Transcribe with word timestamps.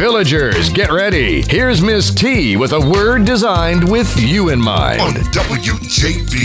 Villagers, 0.00 0.70
get 0.70 0.90
ready. 0.90 1.42
Here's 1.42 1.82
Miss 1.82 2.10
T 2.10 2.56
with 2.56 2.72
a 2.72 2.80
word 2.80 3.26
designed 3.26 3.86
with 3.86 4.10
you 4.18 4.48
in 4.48 4.58
mind. 4.58 4.98
On 4.98 5.12
WJBE. 5.12 6.40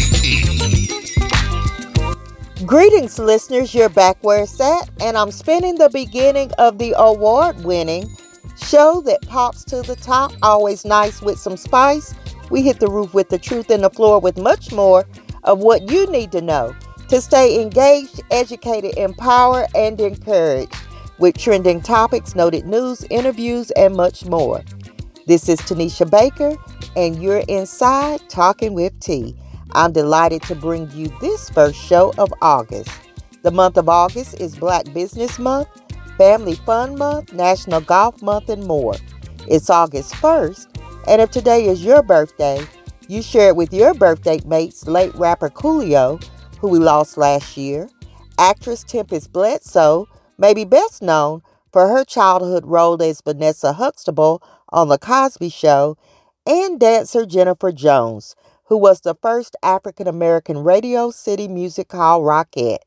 Greetings, 2.66 3.18
listeners. 3.18 3.74
You're 3.74 3.88
back 3.88 4.18
where 4.20 4.44
it's 4.44 4.60
at, 4.60 4.90
and 5.00 5.18
I'm 5.18 5.32
spinning 5.32 5.76
the 5.76 5.88
beginning 5.88 6.52
of 6.58 6.78
the 6.78 6.96
award 6.98 7.64
winning 7.64 8.10
show 8.58 9.00
that 9.06 9.22
pops 9.22 9.64
to 9.66 9.82
the 9.84 9.96
top, 9.96 10.34
always 10.42 10.84
nice 10.84 11.22
with 11.22 11.40
some 11.40 11.56
spice. 11.56 12.14
We 12.52 12.62
hit 12.62 12.82
the 12.82 12.90
roof 12.90 13.14
with 13.14 13.30
the 13.30 13.40
truth 13.40 13.70
and 13.70 13.86
the 13.86 13.90
floor 13.90 14.20
with 14.20 14.38
much 14.38 14.74
more 14.74 15.06
of 15.46 15.60
what 15.60 15.90
you 15.90 16.08
need 16.08 16.34
to 16.34 16.42
know 16.42 16.76
to 17.08 17.22
stay 17.22 17.62
engaged, 17.62 18.20
educated, 18.32 18.98
empowered, 18.98 19.68
and 19.76 20.02
encouraged 20.02 20.76
with 21.18 21.38
trending 21.38 21.82
topics, 21.82 22.36
noted 22.36 22.66
news, 22.66 23.06
interviews, 23.10 23.72
and 23.72 23.96
much 23.96 24.26
more. 24.26 24.64
This 25.28 25.50
is 25.50 25.60
Tanisha 25.62 26.10
Baker, 26.10 26.56
and 26.96 27.22
you're 27.22 27.44
inside 27.48 28.22
Talking 28.30 28.74
with 28.74 29.00
T. 29.00 29.36
I'm 29.72 29.92
delighted 29.92 30.42
to 30.44 30.56
bring 30.56 30.90
you 30.92 31.08
this 31.22 31.50
first 31.50 31.80
show 31.80 32.14
of 32.18 32.34
August. 32.42 32.90
The 33.42 33.52
month 33.52 33.78
of 33.78 33.90
August 33.90 34.40
is 34.40 34.58
Black 34.58 34.92
Business 34.94 35.40
Month, 35.40 35.68
Family 36.18 36.56
Fun 36.56 36.98
Month, 36.98 37.34
National 37.34 37.82
Golf 37.82 38.22
Month, 38.22 38.50
and 38.50 38.66
more. 38.66 38.96
It's 39.48 39.70
August 39.70 40.14
1st, 40.16 40.80
and 41.08 41.22
if 41.22 41.32
today 41.32 41.66
is 41.66 41.84
your 41.84 42.04
birthday, 42.04 42.66
you 43.08 43.22
share 43.22 43.50
it 43.50 43.56
with 43.56 43.74
your 43.74 43.94
birthday 43.94 44.40
mates, 44.46 44.88
late 44.88 45.14
rapper 45.16 45.50
Coolio, 45.50 46.24
who 46.60 46.68
we 46.70 46.80
lost 46.80 47.18
last 47.18 47.56
year, 47.56 47.88
actress 48.40 48.84
Tempest 48.84 49.32
Bledsoe, 49.32 50.08
may 50.38 50.54
be 50.54 50.66
best 50.66 51.02
known 51.02 51.42
for 51.72 51.88
her 51.88 52.04
childhood 52.04 52.66
role 52.66 53.02
as 53.02 53.22
Vanessa 53.22 53.74
Huxtable 53.74 54.42
on 54.70 54.88
The 54.88 54.98
Cosby 54.98 55.50
Show, 55.50 55.98
and 56.46 56.80
dancer 56.80 57.26
Jennifer 57.26 57.72
Jones, 57.72 58.36
who 58.66 58.78
was 58.78 59.02
the 59.02 59.16
first 59.22 59.56
African 59.64 60.08
American 60.08 60.60
Radio 60.60 61.12
City 61.12 61.48
Music 61.48 61.92
Hall 61.92 62.22
Rockette. 62.22 62.80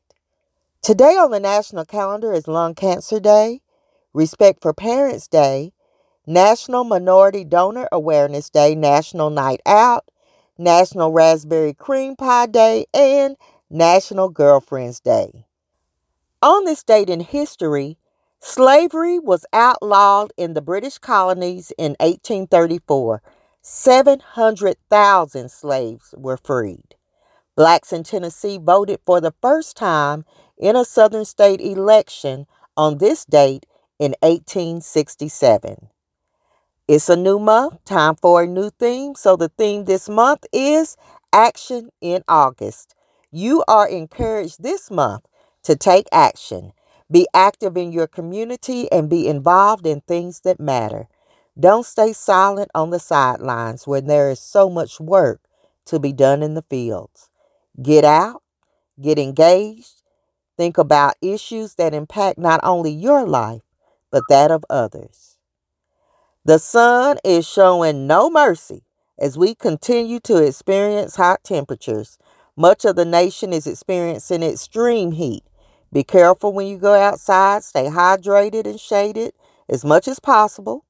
Today 0.81 1.17
on 1.17 1.31
the 1.31 1.39
national 1.39 1.85
calendar 1.85 2.33
is 2.33 2.47
Lung 2.47 2.73
Cancer 2.73 3.19
Day, 3.19 3.61
Respect 4.13 4.61
for 4.61 4.73
Parents 4.73 5.27
Day, 5.27 5.73
National 6.25 6.83
Minority 6.83 7.43
Donor 7.43 7.89
Awareness 7.91 8.49
Day, 8.49 8.75
National 8.75 9.29
Night 9.29 9.61
Out, 9.65 10.09
National 10.57 11.11
Raspberry 11.11 11.73
Cream 11.73 12.15
Pie 12.15 12.47
Day, 12.47 12.85
and 12.93 13.35
National 13.69 14.29
Girlfriends 14.29 14.99
Day. 14.99 15.45
On 16.41 16.63
this 16.63 16.83
date 16.83 17.09
in 17.09 17.19
history, 17.19 17.97
slavery 18.39 19.19
was 19.19 19.45
outlawed 19.51 20.31
in 20.37 20.53
the 20.53 20.61
British 20.61 20.97
colonies 20.97 21.73
in 21.77 21.97
1834. 21.99 23.21
700,000 23.61 25.51
slaves 25.51 26.15
were 26.17 26.37
freed. 26.37 26.95
Blacks 27.57 27.91
in 27.91 28.03
Tennessee 28.03 28.57
voted 28.57 29.01
for 29.05 29.19
the 29.19 29.33
first 29.41 29.75
time 29.75 30.23
in 30.57 30.77
a 30.77 30.85
Southern 30.85 31.25
state 31.25 31.59
election 31.59 32.47
on 32.77 32.99
this 32.99 33.25
date 33.25 33.65
in 33.99 34.15
1867. 34.21 35.89
It's 36.87 37.09
a 37.09 37.17
new 37.17 37.37
month, 37.37 37.83
time 37.83 38.15
for 38.15 38.43
a 38.43 38.47
new 38.47 38.69
theme. 38.69 39.13
So, 39.15 39.35
the 39.35 39.49
theme 39.49 39.83
this 39.83 40.07
month 40.07 40.45
is 40.53 40.95
Action 41.33 41.89
in 41.99 42.23
August. 42.29 42.95
You 43.29 43.61
are 43.67 43.89
encouraged 43.89 44.63
this 44.63 44.89
month 44.89 45.25
to 45.69 45.75
take 45.75 46.07
action. 46.11 46.73
Be 47.11 47.27
active 47.31 47.77
in 47.77 47.91
your 47.91 48.07
community 48.07 48.91
and 48.91 49.07
be 49.07 49.27
involved 49.27 49.85
in 49.85 50.01
things 50.01 50.39
that 50.39 50.59
matter. 50.59 51.07
Don't 51.59 51.85
stay 51.85 52.11
silent 52.11 52.71
on 52.73 52.89
the 52.89 52.97
sidelines 52.97 53.85
when 53.85 54.07
there 54.07 54.31
is 54.31 54.39
so 54.39 54.67
much 54.67 54.99
work 54.99 55.41
to 55.85 55.99
be 55.99 56.11
done 56.11 56.41
in 56.41 56.55
the 56.55 56.63
fields. 56.63 57.29
Get 57.79 58.03
out, 58.03 58.41
get 58.99 59.19
engaged, 59.19 60.01
think 60.57 60.79
about 60.79 61.13
issues 61.21 61.75
that 61.75 61.93
impact 61.93 62.39
not 62.39 62.59
only 62.63 62.89
your 62.89 63.27
life, 63.27 63.61
but 64.09 64.23
that 64.27 64.49
of 64.49 64.65
others. 64.71 65.37
The 66.45 66.57
sun 66.57 67.19
is 67.23 67.47
showing 67.47 68.07
no 68.07 68.31
mercy 68.31 68.85
as 69.19 69.37
we 69.37 69.53
continue 69.53 70.19
to 70.21 70.43
experience 70.43 71.17
hot 71.17 71.43
temperatures. 71.43 72.17
Much 72.57 72.85
of 72.85 72.95
the 72.95 73.05
nation 73.05 73.53
is 73.53 73.67
experiencing 73.67 74.41
extreme 74.41 75.11
heat 75.11 75.43
be 75.91 76.03
careful 76.03 76.53
when 76.53 76.67
you 76.67 76.77
go 76.77 76.93
outside. 76.93 77.63
Stay 77.63 77.85
hydrated 77.85 78.65
and 78.65 78.79
shaded 78.79 79.33
as 79.67 79.83
much 79.83 80.07
as 80.07 80.19
possible. 80.19 80.85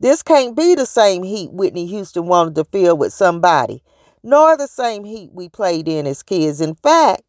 This 0.00 0.22
can't 0.22 0.56
be 0.56 0.74
the 0.74 0.86
same 0.86 1.24
heat 1.24 1.52
Whitney 1.52 1.86
Houston 1.86 2.26
wanted 2.26 2.54
to 2.54 2.64
feel 2.64 2.96
with 2.96 3.12
somebody, 3.12 3.82
nor 4.22 4.56
the 4.56 4.68
same 4.68 5.04
heat 5.04 5.30
we 5.32 5.48
played 5.48 5.88
in 5.88 6.06
as 6.06 6.22
kids. 6.22 6.60
In 6.60 6.76
fact, 6.76 7.22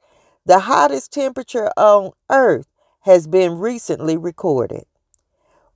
the 0.46 0.60
hottest 0.60 1.12
temperature 1.12 1.72
on 1.78 2.12
Earth 2.30 2.68
has 3.02 3.28
been 3.28 3.58
recently 3.58 4.18
recorded. 4.18 4.86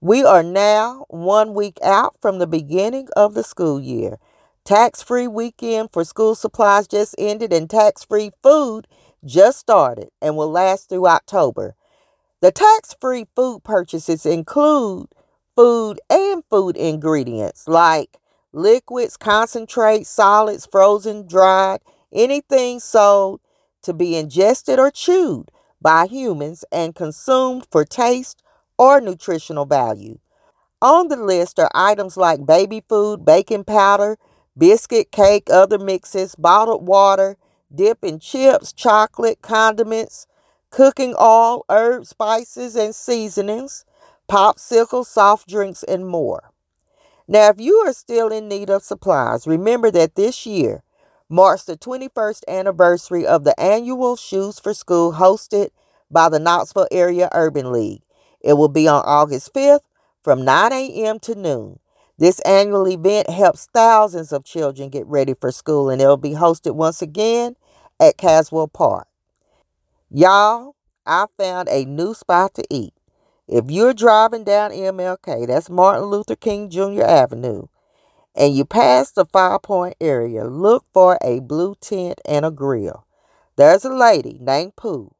We 0.01 0.23
are 0.23 0.43
now 0.43 1.05
one 1.09 1.53
week 1.53 1.79
out 1.81 2.15
from 2.21 2.37
the 2.37 2.47
beginning 2.47 3.07
of 3.15 3.33
the 3.33 3.43
school 3.43 3.79
year. 3.79 4.17
Tax 4.65 5.01
free 5.01 5.27
weekend 5.27 5.89
for 5.91 6.03
school 6.03 6.35
supplies 6.35 6.87
just 6.87 7.15
ended, 7.17 7.51
and 7.51 7.69
tax 7.69 8.03
free 8.03 8.31
food 8.43 8.87
just 9.25 9.59
started 9.59 10.09
and 10.21 10.37
will 10.37 10.51
last 10.51 10.89
through 10.89 11.07
October. 11.07 11.75
The 12.41 12.51
tax 12.51 12.95
free 12.99 13.25
food 13.35 13.63
purchases 13.63 14.25
include 14.25 15.07
food 15.55 15.99
and 16.09 16.43
food 16.49 16.75
ingredients 16.75 17.67
like 17.67 18.17
liquids, 18.51 19.17
concentrates, 19.17 20.09
solids, 20.09 20.67
frozen, 20.69 21.27
dried, 21.27 21.79
anything 22.11 22.79
sold 22.79 23.41
to 23.81 23.93
be 23.93 24.15
ingested 24.15 24.79
or 24.79 24.91
chewed 24.91 25.51
by 25.81 26.07
humans 26.07 26.63
and 26.71 26.95
consumed 26.95 27.67
for 27.71 27.83
taste 27.83 28.41
or 28.77 29.01
nutritional 29.01 29.65
value. 29.65 30.17
On 30.81 31.07
the 31.07 31.15
list 31.15 31.59
are 31.59 31.71
items 31.73 32.17
like 32.17 32.45
baby 32.45 32.83
food, 32.87 33.23
baking 33.23 33.63
powder, 33.63 34.17
biscuit, 34.57 35.11
cake, 35.11 35.49
other 35.49 35.79
mixes, 35.79 36.35
bottled 36.35 36.85
water, 36.85 37.37
dip 37.73 38.03
in 38.03 38.19
chips, 38.19 38.73
chocolate, 38.73 39.41
condiments, 39.41 40.27
cooking 40.69 41.15
oil, 41.19 41.65
herbs, 41.69 42.09
spices, 42.09 42.75
and 42.75 42.95
seasonings, 42.95 43.85
popsicles, 44.29 45.05
soft 45.05 45.47
drinks, 45.47 45.83
and 45.83 46.07
more. 46.07 46.51
Now, 47.27 47.49
if 47.49 47.59
you 47.59 47.75
are 47.85 47.93
still 47.93 48.29
in 48.29 48.47
need 48.47 48.69
of 48.69 48.83
supplies, 48.83 49.47
remember 49.47 49.91
that 49.91 50.15
this 50.15 50.45
year 50.45 50.83
marks 51.29 51.63
the 51.63 51.77
21st 51.77 52.41
anniversary 52.47 53.25
of 53.25 53.43
the 53.43 53.57
annual 53.59 54.15
Shoes 54.15 54.59
for 54.59 54.73
School 54.73 55.13
hosted 55.13 55.69
by 56.11 56.29
the 56.29 56.39
Knoxville 56.39 56.87
Area 56.91 57.29
Urban 57.31 57.71
League. 57.71 58.01
It 58.41 58.53
will 58.53 58.67
be 58.67 58.87
on 58.87 59.03
August 59.05 59.53
5th 59.53 59.79
from 60.23 60.43
9 60.43 60.73
a.m. 60.73 61.19
to 61.19 61.35
noon. 61.35 61.79
This 62.17 62.39
annual 62.41 62.87
event 62.87 63.29
helps 63.29 63.67
thousands 63.73 64.31
of 64.31 64.43
children 64.43 64.89
get 64.89 65.07
ready 65.07 65.33
for 65.33 65.51
school 65.51 65.89
and 65.89 66.01
it'll 66.01 66.17
be 66.17 66.31
hosted 66.31 66.75
once 66.75 67.01
again 67.01 67.55
at 68.03 68.17
Caswell 68.17 68.67
Park. 68.67 69.07
Y'all, 70.09 70.75
I 71.05 71.25
found 71.37 71.69
a 71.69 71.85
new 71.85 72.13
spot 72.13 72.53
to 72.55 72.63
eat. 72.69 72.93
If 73.47 73.69
you're 73.69 73.93
driving 73.93 74.43
down 74.43 74.71
MLK, 74.71 75.47
that's 75.47 75.69
Martin 75.69 76.05
Luther 76.05 76.35
King 76.35 76.69
Jr. 76.69 77.03
Avenue, 77.03 77.67
and 78.35 78.55
you 78.55 78.65
pass 78.65 79.11
the 79.11 79.25
Five 79.25 79.61
Point 79.61 79.95
area, 80.01 80.45
look 80.45 80.85
for 80.93 81.17
a 81.23 81.39
blue 81.39 81.75
tent 81.79 82.19
and 82.27 82.45
a 82.45 82.51
grill. 82.51 83.05
There's 83.55 83.85
a 83.85 83.93
lady 83.93 84.37
named 84.41 84.75
Pooh 84.75 85.13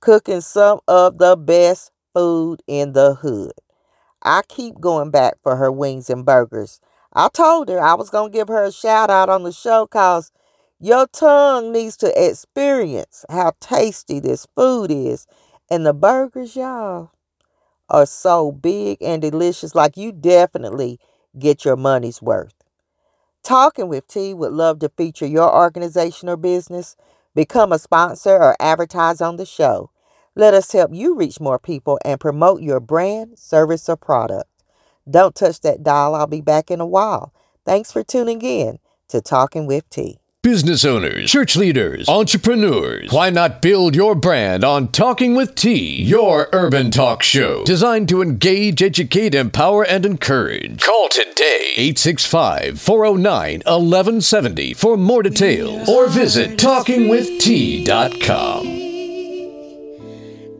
cooking 0.00 0.40
some 0.40 0.80
of 0.88 1.18
the 1.18 1.36
best 1.36 1.90
food 2.14 2.62
in 2.66 2.92
the 2.92 3.14
hood. 3.14 3.52
I 4.22 4.42
keep 4.48 4.80
going 4.80 5.10
back 5.10 5.34
for 5.42 5.56
her 5.56 5.70
wings 5.72 6.10
and 6.10 6.24
burgers. 6.24 6.80
I 7.12 7.28
told 7.28 7.68
her 7.68 7.80
I 7.80 7.94
was 7.94 8.10
going 8.10 8.32
to 8.32 8.38
give 8.38 8.48
her 8.48 8.62
a 8.62 8.72
shout 8.72 9.10
out 9.10 9.28
on 9.28 9.42
the 9.42 9.52
show 9.52 9.86
because 9.86 10.32
your 10.80 11.06
tongue 11.08 11.72
needs 11.72 11.96
to 11.98 12.12
experience 12.16 13.26
how 13.28 13.52
tasty 13.60 14.18
this 14.18 14.46
food 14.56 14.90
is. 14.90 15.26
And 15.70 15.84
the 15.84 15.92
burgers, 15.92 16.56
y'all, 16.56 17.10
are 17.90 18.06
so 18.06 18.50
big 18.50 18.98
and 19.02 19.20
delicious. 19.20 19.74
Like 19.74 19.96
you 19.96 20.10
definitely 20.10 20.98
get 21.38 21.64
your 21.64 21.76
money's 21.76 22.22
worth. 22.22 22.54
Talking 23.42 23.88
with 23.88 24.06
T 24.08 24.34
would 24.34 24.52
love 24.52 24.78
to 24.80 24.88
feature 24.88 25.26
your 25.26 25.54
organization 25.54 26.28
or 26.28 26.36
business. 26.36 26.96
Become 27.34 27.72
a 27.72 27.78
sponsor 27.78 28.36
or 28.36 28.56
advertise 28.60 29.20
on 29.20 29.36
the 29.36 29.46
show. 29.46 29.90
Let 30.34 30.54
us 30.54 30.72
help 30.72 30.92
you 30.94 31.14
reach 31.14 31.40
more 31.40 31.58
people 31.58 31.98
and 32.04 32.20
promote 32.20 32.62
your 32.62 32.80
brand, 32.80 33.38
service, 33.38 33.88
or 33.88 33.96
product. 33.96 34.48
Don't 35.08 35.34
touch 35.34 35.60
that 35.60 35.82
dial. 35.82 36.14
I'll 36.14 36.26
be 36.26 36.40
back 36.40 36.70
in 36.70 36.80
a 36.80 36.86
while. 36.86 37.34
Thanks 37.66 37.92
for 37.92 38.02
tuning 38.02 38.40
in 38.42 38.78
to 39.08 39.20
Talking 39.20 39.66
with 39.66 39.88
T. 39.90 40.19
Business 40.42 40.86
owners, 40.86 41.30
church 41.30 41.54
leaders, 41.54 42.08
entrepreneurs, 42.08 43.12
why 43.12 43.28
not 43.28 43.60
build 43.60 43.94
your 43.94 44.14
brand 44.14 44.64
on 44.64 44.88
Talking 44.88 45.34
with 45.34 45.54
T, 45.54 46.02
your 46.02 46.48
urban 46.54 46.90
talk 46.90 47.22
show 47.22 47.62
designed 47.64 48.08
to 48.08 48.22
engage, 48.22 48.82
educate, 48.82 49.34
empower, 49.34 49.84
and 49.84 50.06
encourage. 50.06 50.80
Call 50.80 51.10
today 51.10 51.74
865 51.76 52.80
409 52.80 53.58
1170 53.66 54.72
for 54.72 54.96
more 54.96 55.22
details 55.22 55.86
or 55.86 56.08
visit 56.08 56.58
talkingwitht.com. 56.58 58.66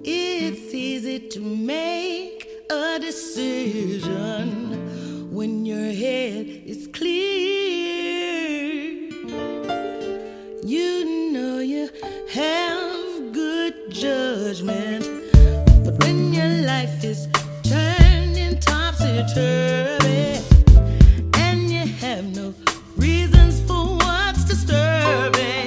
It's 0.05 0.75
easy 0.75 1.21
to 1.31 1.41
make 1.41 2.47
a 2.71 2.99
decision 3.00 4.50
when 5.33 5.65
your 5.65 5.91
head 5.91 6.47
is 6.67 6.87
clear. 6.93 7.80
You 10.70 11.32
know 11.32 11.58
you 11.58 11.90
have 12.32 13.32
good 13.32 13.90
judgment, 13.90 15.05
but 15.84 15.99
when 16.05 16.32
your 16.32 16.46
life 16.64 17.02
is 17.02 17.26
turning 17.64 18.56
topsy 18.61 19.25
turvy 19.34 20.38
and 21.34 21.69
you 21.72 21.84
have 21.99 22.25
no 22.37 22.55
reasons 22.96 23.61
for 23.67 23.96
what's 23.96 24.44
disturbing, 24.44 25.60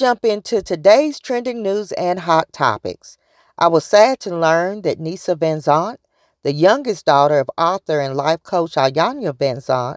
jump 0.00 0.24
into 0.24 0.62
today's 0.62 1.20
trending 1.20 1.62
news 1.62 1.92
and 1.92 2.20
hot 2.20 2.50
topics. 2.54 3.18
I 3.58 3.68
was 3.68 3.84
sad 3.84 4.18
to 4.20 4.34
learn 4.34 4.80
that 4.80 4.98
Nisa 4.98 5.36
Vanzant, 5.36 5.98
the 6.42 6.54
youngest 6.54 7.04
daughter 7.04 7.38
of 7.38 7.50
author 7.58 8.00
and 8.00 8.16
life 8.16 8.42
coach 8.42 8.76
Iyanla 8.76 9.34
Vanzant, 9.34 9.96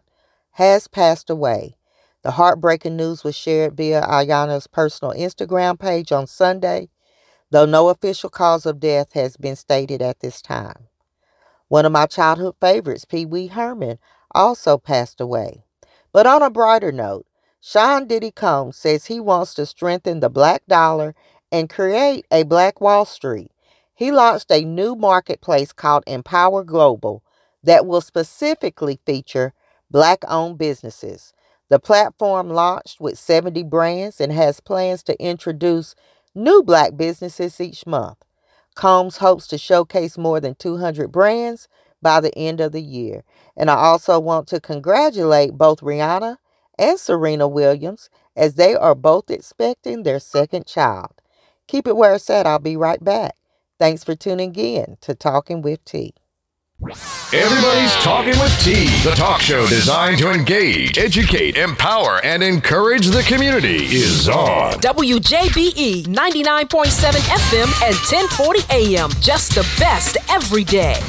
has 0.52 0.90
passed 0.90 1.30
away. 1.30 1.78
The 2.22 2.32
heartbreaking 2.32 2.98
news 2.98 3.24
was 3.24 3.34
shared 3.34 3.78
via 3.78 4.02
Iyanla's 4.02 4.68
personal 4.68 5.14
Instagram 5.14 5.80
page 5.80 6.12
on 6.12 6.28
Sunday, 6.28 6.90
though 7.50 7.66
no 7.66 7.88
official 7.88 8.30
cause 8.30 8.66
of 8.66 8.82
death 8.82 9.14
has 9.14 9.38
been 9.38 9.56
stated 9.56 10.02
at 10.02 10.20
this 10.20 10.42
time. 10.42 10.88
One 11.70 11.86
of 11.86 11.94
my 11.94 12.08
childhood 12.08 12.56
favorites, 12.60 13.06
Pee 13.06 13.26
Wee 13.26 13.48
Herman, 13.48 14.00
also 14.36 14.78
passed 14.78 15.22
away. 15.22 15.64
But 16.12 16.28
on 16.28 16.42
a 16.42 16.50
brighter 16.50 16.92
note, 16.92 17.26
Sean 17.66 18.08
Diddy 18.08 18.30
Combs 18.30 18.76
says 18.76 19.06
he 19.06 19.22
wants 19.22 19.54
to 19.54 19.66
strengthen 19.66 20.20
the 20.20 20.30
black 20.30 20.66
dollar 20.68 21.16
and 21.50 21.70
create 21.70 22.26
a 22.30 22.44
black 22.44 22.82
Wall 22.82 23.06
Street. 23.06 23.52
He 23.96 24.12
launched 24.12 24.52
a 24.52 24.66
new 24.66 24.98
marketplace 24.98 25.72
called 25.72 26.04
Empower 26.06 26.66
Global 26.66 27.24
that 27.64 27.86
will 27.86 28.02
specifically 28.02 29.00
feature 29.06 29.54
black 29.90 30.26
owned 30.28 30.58
businesses. 30.58 31.32
The 31.70 31.80
platform 31.80 32.50
launched 32.50 33.00
with 33.00 33.18
70 33.18 33.64
brands 33.64 34.20
and 34.20 34.34
has 34.34 34.60
plans 34.60 35.02
to 35.04 35.18
introduce 35.24 35.96
new 36.36 36.64
black 36.64 36.98
businesses 36.98 37.62
each 37.62 37.88
month. 37.88 38.18
Combs 38.76 39.18
hopes 39.18 39.48
to 39.48 39.58
showcase 39.58 40.18
more 40.18 40.42
than 40.42 40.56
200 40.56 41.14
brands 41.14 41.70
by 42.02 42.20
the 42.20 42.38
end 42.38 42.60
of 42.60 42.74
the 42.74 42.82
year. 42.82 43.24
And 43.56 43.72
I 43.72 43.76
also 43.76 44.20
want 44.20 44.50
to 44.50 44.60
congratulate 44.60 45.54
both 45.54 45.80
Rihanna 45.80 46.40
and 46.78 47.00
Serena 47.00 47.48
Williams 47.48 48.10
as 48.36 48.56
they 48.56 48.76
are 48.76 48.96
both 48.96 49.30
expecting 49.30 50.04
their 50.04 50.20
second 50.20 50.66
child. 50.66 51.22
Keep 51.68 51.88
it 51.88 51.96
where 51.96 52.16
it's 52.16 52.30
at. 52.30 52.46
I'll 52.46 52.60
be 52.60 52.76
right 52.76 53.04
back. 53.04 53.36
Thanks 53.80 54.04
for 54.04 54.16
tuning 54.16 54.56
in 54.56 54.98
to 55.02 55.16
Talking 55.16 55.62
with 55.62 55.84
T. 55.86 56.14
Everybody's 57.34 57.94
Talking 58.04 58.38
with 58.40 58.60
T, 58.60 58.86
the 59.08 59.16
talk 59.16 59.40
show 59.40 59.66
designed 59.68 60.18
to 60.18 60.32
engage, 60.32 60.98
educate, 60.98 61.56
empower, 61.56 62.20
and 62.26 62.44
encourage 62.44 63.08
the 63.08 63.24
community, 63.24 63.86
is 63.86 64.28
on. 64.28 64.74
WJBE 64.74 66.06
99.7 66.06 66.68
FM 66.68 67.84
and 67.84 67.96
1040 67.96 68.60
AM. 68.70 69.10
Just 69.22 69.56
the 69.56 69.68
best 69.80 70.18
every 70.30 70.64
day. 70.64 71.00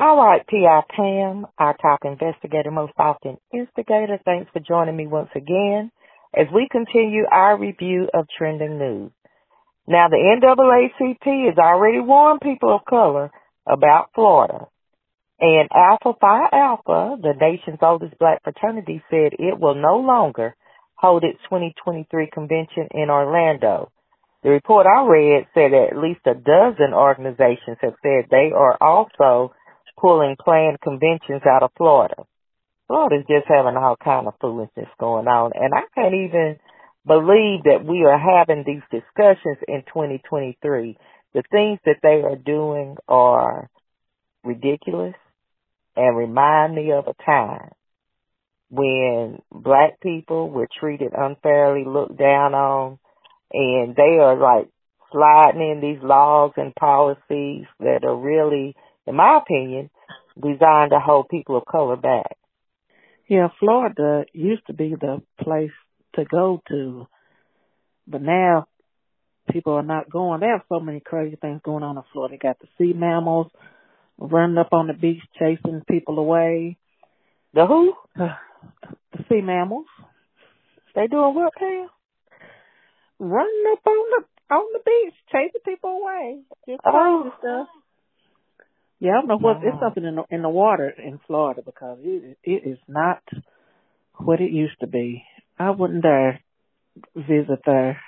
All 0.00 0.16
right, 0.16 0.46
P.I. 0.46 0.82
Pam, 0.94 1.46
our 1.58 1.76
top 1.76 2.00
investigator, 2.04 2.70
most 2.70 2.92
often 2.98 3.36
instigator. 3.52 4.20
Thanks 4.24 4.48
for 4.52 4.60
joining 4.60 4.96
me 4.96 5.08
once 5.08 5.30
again 5.34 5.90
as 6.32 6.46
we 6.54 6.68
continue 6.70 7.24
our 7.32 7.58
review 7.58 8.06
of 8.14 8.26
trending 8.36 8.78
news. 8.78 9.10
Now, 9.88 10.06
the 10.08 10.16
NAACP 10.16 11.46
has 11.46 11.58
already 11.58 11.98
warned 11.98 12.40
people 12.42 12.72
of 12.72 12.84
color 12.88 13.32
about 13.66 14.10
Florida. 14.14 14.66
And 15.40 15.68
Alpha 15.74 16.16
Phi 16.20 16.48
Alpha, 16.52 17.16
the 17.20 17.34
nation's 17.40 17.80
oldest 17.82 18.16
black 18.20 18.44
fraternity, 18.44 19.02
said 19.10 19.32
it 19.32 19.58
will 19.58 19.74
no 19.74 19.96
longer 19.96 20.54
hold 20.94 21.24
its 21.24 21.40
2023 21.50 22.30
convention 22.32 22.86
in 22.92 23.10
Orlando. 23.10 23.90
The 24.44 24.50
report 24.50 24.86
I 24.86 25.04
read 25.08 25.46
said 25.54 25.74
at 25.74 25.98
least 25.98 26.20
a 26.24 26.34
dozen 26.34 26.94
organizations 26.94 27.78
have 27.80 27.94
said 28.00 28.26
they 28.30 28.52
are 28.54 28.76
also 28.80 29.52
pulling 30.00 30.36
planned 30.42 30.80
conventions 30.80 31.42
out 31.46 31.62
of 31.62 31.70
Florida. 31.76 32.14
Florida's 32.86 33.26
just 33.28 33.46
having 33.48 33.76
all 33.76 33.96
kind 34.02 34.26
of 34.26 34.34
foolishness 34.40 34.88
going 34.98 35.26
on, 35.26 35.52
and 35.54 35.74
I 35.74 35.82
can't 35.94 36.14
even 36.14 36.58
believe 37.06 37.64
that 37.64 37.84
we 37.84 38.04
are 38.04 38.18
having 38.18 38.64
these 38.66 38.82
discussions 38.90 39.58
in 39.66 39.82
2023. 39.86 40.96
The 41.34 41.42
things 41.50 41.78
that 41.84 41.98
they 42.02 42.22
are 42.22 42.36
doing 42.36 42.96
are 43.08 43.68
ridiculous 44.44 45.14
and 45.96 46.16
remind 46.16 46.74
me 46.74 46.92
of 46.92 47.06
a 47.06 47.24
time 47.24 47.70
when 48.70 49.40
black 49.50 50.00
people 50.00 50.50
were 50.50 50.68
treated 50.78 51.12
unfairly, 51.16 51.84
looked 51.86 52.18
down 52.18 52.54
on, 52.54 52.98
and 53.52 53.96
they 53.96 54.18
are 54.20 54.36
like 54.36 54.68
sliding 55.10 55.62
in 55.62 55.80
these 55.80 56.02
laws 56.02 56.52
and 56.56 56.74
policies 56.74 57.64
that 57.80 58.04
are 58.04 58.16
really, 58.16 58.76
in 59.08 59.16
my 59.16 59.38
opinion, 59.38 59.90
designed 60.36 60.90
to 60.90 61.00
hold 61.00 61.28
people 61.28 61.56
of 61.56 61.64
color 61.64 61.96
back. 61.96 62.36
Yeah, 63.28 63.48
Florida 63.58 64.24
used 64.32 64.66
to 64.68 64.72
be 64.74 64.94
the 64.98 65.22
place 65.40 65.72
to 66.14 66.24
go 66.24 66.62
to, 66.68 67.06
but 68.06 68.22
now 68.22 68.66
people 69.50 69.74
are 69.74 69.82
not 69.82 70.10
going. 70.10 70.40
They 70.40 70.46
have 70.46 70.62
so 70.68 70.80
many 70.80 71.00
crazy 71.00 71.36
things 71.36 71.60
going 71.64 71.82
on 71.82 71.96
in 71.96 72.02
Florida. 72.12 72.34
They 72.34 72.38
got 72.38 72.58
the 72.58 72.68
sea 72.78 72.92
mammals 72.94 73.48
running 74.18 74.58
up 74.58 74.72
on 74.72 74.86
the 74.88 74.92
beach 74.94 75.22
chasing 75.38 75.82
people 75.88 76.18
away. 76.18 76.76
The 77.54 77.66
who? 77.66 77.94
The 79.12 79.24
sea 79.28 79.40
mammals 79.40 79.86
They 80.94 81.06
doing 81.06 81.34
what, 81.34 81.54
Pam? 81.54 81.88
running 83.18 83.64
up 83.72 83.86
on 83.86 84.10
the 84.10 84.54
on 84.54 84.64
the 84.72 84.80
beach 84.84 85.14
chasing 85.32 85.60
people 85.64 85.90
away. 86.02 86.40
Just 86.68 86.80
Oh. 86.84 87.32
stuff. 87.38 87.68
Yeah, 89.00 89.12
I 89.12 89.14
don't 89.14 89.28
know 89.28 89.38
what 89.38 89.58
it's 89.58 89.74
uh-huh. 89.74 89.86
something 89.86 90.04
in 90.04 90.16
the 90.16 90.24
in 90.30 90.42
the 90.42 90.48
water 90.48 90.88
in 90.90 91.20
Florida 91.26 91.62
because 91.64 91.98
it 92.02 92.38
it 92.42 92.68
is 92.68 92.78
not 92.88 93.22
what 94.16 94.40
it 94.40 94.50
used 94.50 94.80
to 94.80 94.86
be. 94.86 95.24
I 95.58 95.70
wouldn't 95.70 96.02
dare 96.02 96.40
visit 97.14 97.60
there. 97.64 98.00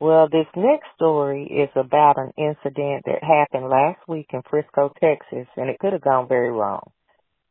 Well, 0.00 0.28
this 0.32 0.46
next 0.56 0.86
story 0.94 1.44
is 1.44 1.68
about 1.76 2.16
an 2.16 2.32
incident 2.38 3.04
that 3.04 3.22
happened 3.22 3.68
last 3.68 4.00
week 4.08 4.28
in 4.32 4.40
Frisco, 4.48 4.90
Texas, 4.98 5.46
and 5.56 5.68
it 5.68 5.78
could 5.78 5.92
have 5.92 6.00
gone 6.00 6.26
very 6.26 6.50
wrong. 6.50 6.90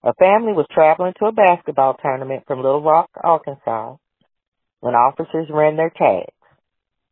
A 0.04 0.16
family 0.16 0.54
was 0.54 0.66
traveling 0.72 1.14
to 1.20 1.26
a 1.26 1.32
basketball 1.32 1.96
tournament 2.02 2.46
from 2.48 2.64
Little 2.64 2.82
Rock, 2.82 3.10
Arkansas, 3.22 3.98
when 4.80 4.96
officers 4.96 5.48
ran 5.52 5.78
their 5.78 5.92
tags. 5.92 6.34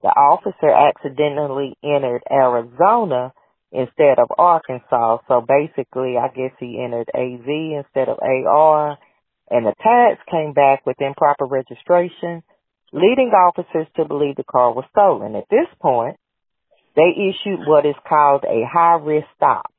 The 0.02 0.08
officer 0.08 0.72
accidentally 0.72 1.78
entered 1.84 2.24
Arizona 2.32 3.34
instead 3.72 4.20
of 4.20 4.30
Arkansas, 4.38 5.20
so 5.28 5.46
basically 5.46 6.16
I 6.18 6.28
guess 6.30 6.56
he 6.60 6.82
entered 6.84 7.10
AZ 7.14 7.48
instead 7.48 8.10
of 8.10 8.20
AR, 8.20 8.98
and 9.50 9.66
the 9.66 9.74
tags 9.82 10.20
came 10.30 10.54
back 10.54 10.86
with 10.86 11.00
improper 11.00 11.46
registration 11.46 12.44
leading 12.94 13.30
officers 13.30 13.88
to 13.96 14.06
believe 14.06 14.36
the 14.36 14.44
car 14.44 14.74
was 14.74 14.86
stolen. 14.92 15.36
At 15.36 15.50
this 15.50 15.68
point, 15.82 16.18
they 16.96 17.12
issued 17.14 17.68
what 17.68 17.86
is 17.86 17.96
called 18.08 18.44
a 18.44 18.64
high 18.66 18.98
risk 19.02 19.28
stop. 19.36 19.72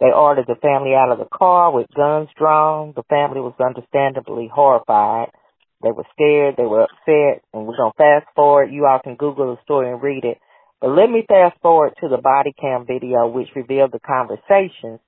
They 0.00 0.10
ordered 0.10 0.46
the 0.46 0.60
family 0.60 0.94
out 0.94 1.12
of 1.12 1.18
the 1.18 1.28
car 1.32 1.72
with 1.72 1.86
guns 1.94 2.28
drawn. 2.36 2.92
The 2.96 3.04
family 3.04 3.40
was 3.40 3.54
understandably 3.60 4.50
horrified. 4.52 5.30
They 5.82 5.92
were 5.92 6.06
scared, 6.12 6.54
they 6.56 6.66
were 6.66 6.82
upset, 6.82 7.44
and 7.52 7.66
we're 7.66 7.76
going 7.76 7.92
to 7.92 7.96
fast 7.96 8.26
forward. 8.34 8.72
You 8.72 8.86
all 8.86 9.00
can 9.02 9.16
Google 9.16 9.54
the 9.54 9.62
story 9.62 9.92
and 9.92 10.02
read 10.02 10.24
it. 10.24 10.38
But 10.84 10.96
let 10.96 11.08
me 11.08 11.24
fast 11.26 11.58
forward 11.62 11.94
to 12.02 12.10
the 12.10 12.20
body 12.20 12.52
cam 12.52 12.84
video, 12.84 13.26
which 13.26 13.48
revealed 13.56 13.92
the 13.92 14.00
conversations 14.00 15.00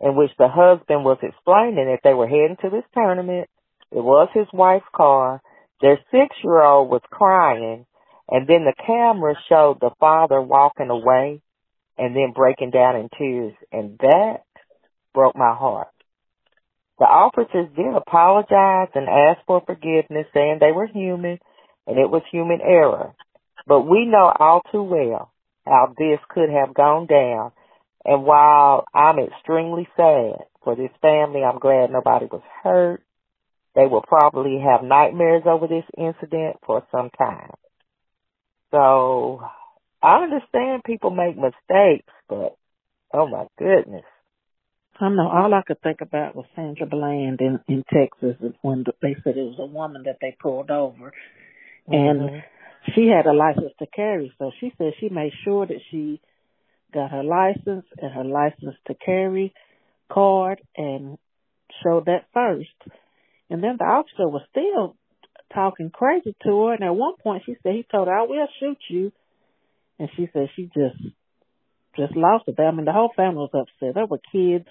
in 0.00 0.16
which 0.16 0.30
the 0.38 0.48
husband 0.48 1.04
was 1.04 1.18
explaining 1.20 1.92
that 1.92 2.00
they 2.02 2.14
were 2.14 2.26
heading 2.26 2.56
to 2.62 2.70
this 2.70 2.88
tournament. 2.94 3.46
It 3.92 4.00
was 4.00 4.30
his 4.32 4.46
wife's 4.50 4.88
car. 4.96 5.42
Their 5.82 5.98
six 6.10 6.34
year 6.42 6.62
old 6.62 6.88
was 6.88 7.02
crying, 7.10 7.84
and 8.30 8.48
then 8.48 8.64
the 8.64 8.72
camera 8.86 9.34
showed 9.46 9.80
the 9.80 9.90
father 10.00 10.40
walking 10.40 10.88
away 10.88 11.42
and 11.98 12.16
then 12.16 12.32
breaking 12.34 12.70
down 12.70 12.96
in 12.96 13.10
tears, 13.18 13.52
and 13.70 13.98
that 13.98 14.44
broke 15.12 15.36
my 15.36 15.54
heart. 15.54 15.92
The 16.98 17.04
officers 17.04 17.68
did 17.76 17.94
apologize 17.94 18.88
and 18.94 19.06
ask 19.06 19.44
for 19.46 19.60
forgiveness, 19.66 20.28
saying 20.32 20.60
they 20.60 20.72
were 20.72 20.86
human 20.86 21.40
and 21.86 21.98
it 21.98 22.08
was 22.08 22.22
human 22.32 22.62
error. 22.62 23.12
But 23.66 23.82
we 23.82 24.06
know 24.06 24.32
all 24.38 24.62
too 24.72 24.82
well 24.82 25.32
how 25.66 25.94
this 25.96 26.18
could 26.28 26.50
have 26.50 26.74
gone 26.74 27.06
down. 27.06 27.52
And 28.04 28.24
while 28.24 28.86
I'm 28.94 29.18
extremely 29.18 29.86
sad 29.96 30.44
for 30.64 30.74
this 30.74 30.90
family, 31.02 31.42
I'm 31.44 31.58
glad 31.58 31.90
nobody 31.90 32.26
was 32.26 32.42
hurt. 32.62 33.02
They 33.74 33.86
will 33.86 34.02
probably 34.02 34.58
have 34.58 34.82
nightmares 34.82 35.42
over 35.46 35.66
this 35.66 35.84
incident 35.96 36.56
for 36.66 36.82
some 36.90 37.10
time. 37.16 37.50
So 38.70 39.42
I 40.02 40.22
understand 40.22 40.84
people 40.84 41.10
make 41.10 41.36
mistakes, 41.36 42.12
but 42.28 42.56
oh 43.12 43.26
my 43.28 43.46
goodness. 43.58 44.04
I 44.98 45.08
know 45.08 45.28
all 45.28 45.54
I 45.54 45.62
could 45.66 45.80
think 45.80 46.00
about 46.02 46.36
was 46.36 46.46
Sandra 46.54 46.86
Bland 46.86 47.40
in 47.40 47.60
in 47.68 47.84
Texas 47.92 48.36
when 48.60 48.84
they 49.00 49.16
said 49.24 49.36
it 49.36 49.42
was 49.42 49.58
a 49.58 49.66
woman 49.66 50.02
that 50.04 50.18
they 50.20 50.36
pulled 50.40 50.70
over, 50.70 51.12
and 51.86 52.20
Mhm. 52.20 52.44
She 52.94 53.08
had 53.08 53.26
a 53.26 53.32
license 53.32 53.72
to 53.78 53.86
carry. 53.86 54.32
So 54.38 54.50
she 54.60 54.72
said 54.78 54.92
she 55.00 55.08
made 55.08 55.32
sure 55.44 55.66
that 55.66 55.80
she 55.90 56.20
got 56.92 57.10
her 57.10 57.22
license 57.22 57.86
and 57.98 58.12
her 58.12 58.24
license 58.24 58.76
to 58.86 58.94
carry 58.94 59.54
card 60.10 60.60
and 60.76 61.18
showed 61.82 62.06
that 62.06 62.26
first. 62.32 62.68
And 63.48 63.62
then 63.62 63.76
the 63.78 63.84
officer 63.84 64.28
was 64.28 64.42
still 64.50 64.96
talking 65.52 65.90
crazy 65.90 66.34
to 66.44 66.66
her. 66.66 66.74
And 66.74 66.84
at 66.84 66.94
one 66.94 67.14
point 67.22 67.42
she 67.46 67.56
said 67.62 67.74
he 67.74 67.86
told 67.90 68.08
her, 68.08 68.14
I 68.14 68.22
will 68.22 68.48
shoot 68.58 68.78
you. 68.88 69.12
And 69.98 70.08
she 70.16 70.28
said 70.32 70.48
she 70.56 70.64
just, 70.64 71.02
just 71.96 72.16
lost 72.16 72.44
it. 72.48 72.58
I 72.58 72.70
mean, 72.70 72.86
the 72.86 72.92
whole 72.92 73.12
family 73.14 73.36
was 73.36 73.50
upset. 73.52 73.94
There 73.94 74.06
were 74.06 74.20
kids 74.32 74.66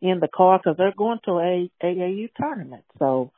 in 0.00 0.20
the 0.20 0.28
car 0.28 0.58
because 0.58 0.76
they're 0.78 0.94
going 0.96 1.18
to 1.24 1.32
a 1.32 1.70
AAU 1.82 2.30
tournament. 2.40 2.84
So 2.98 3.32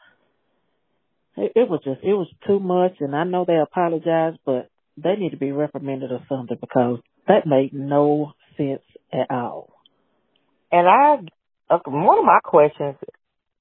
it, 1.41 1.53
it 1.57 1.69
was 1.69 1.81
just, 1.85 2.01
it 2.03 2.15
was 2.15 2.29
too 2.47 2.61
much. 2.61 2.97
And 3.01 3.15
I 3.17 3.25
know 3.25 3.45
they 3.45 3.57
apologized, 3.57 4.39
but 4.45 4.69
they 4.97 5.17
need 5.17 5.31
to 5.31 5.37
be 5.37 5.53
reprimanded 5.53 6.13
or 6.13 6.25
something 6.29 6.59
because 6.61 6.99
that 7.27 7.47
made 7.47 7.73
no 7.73 8.33
sense 8.57 8.83
at 9.13 9.31
all. 9.31 9.73
And 10.71 10.87
I, 10.87 11.17
uh, 11.73 11.79
one 11.87 12.19
of 12.19 12.25
my 12.25 12.41
questions 12.45 12.97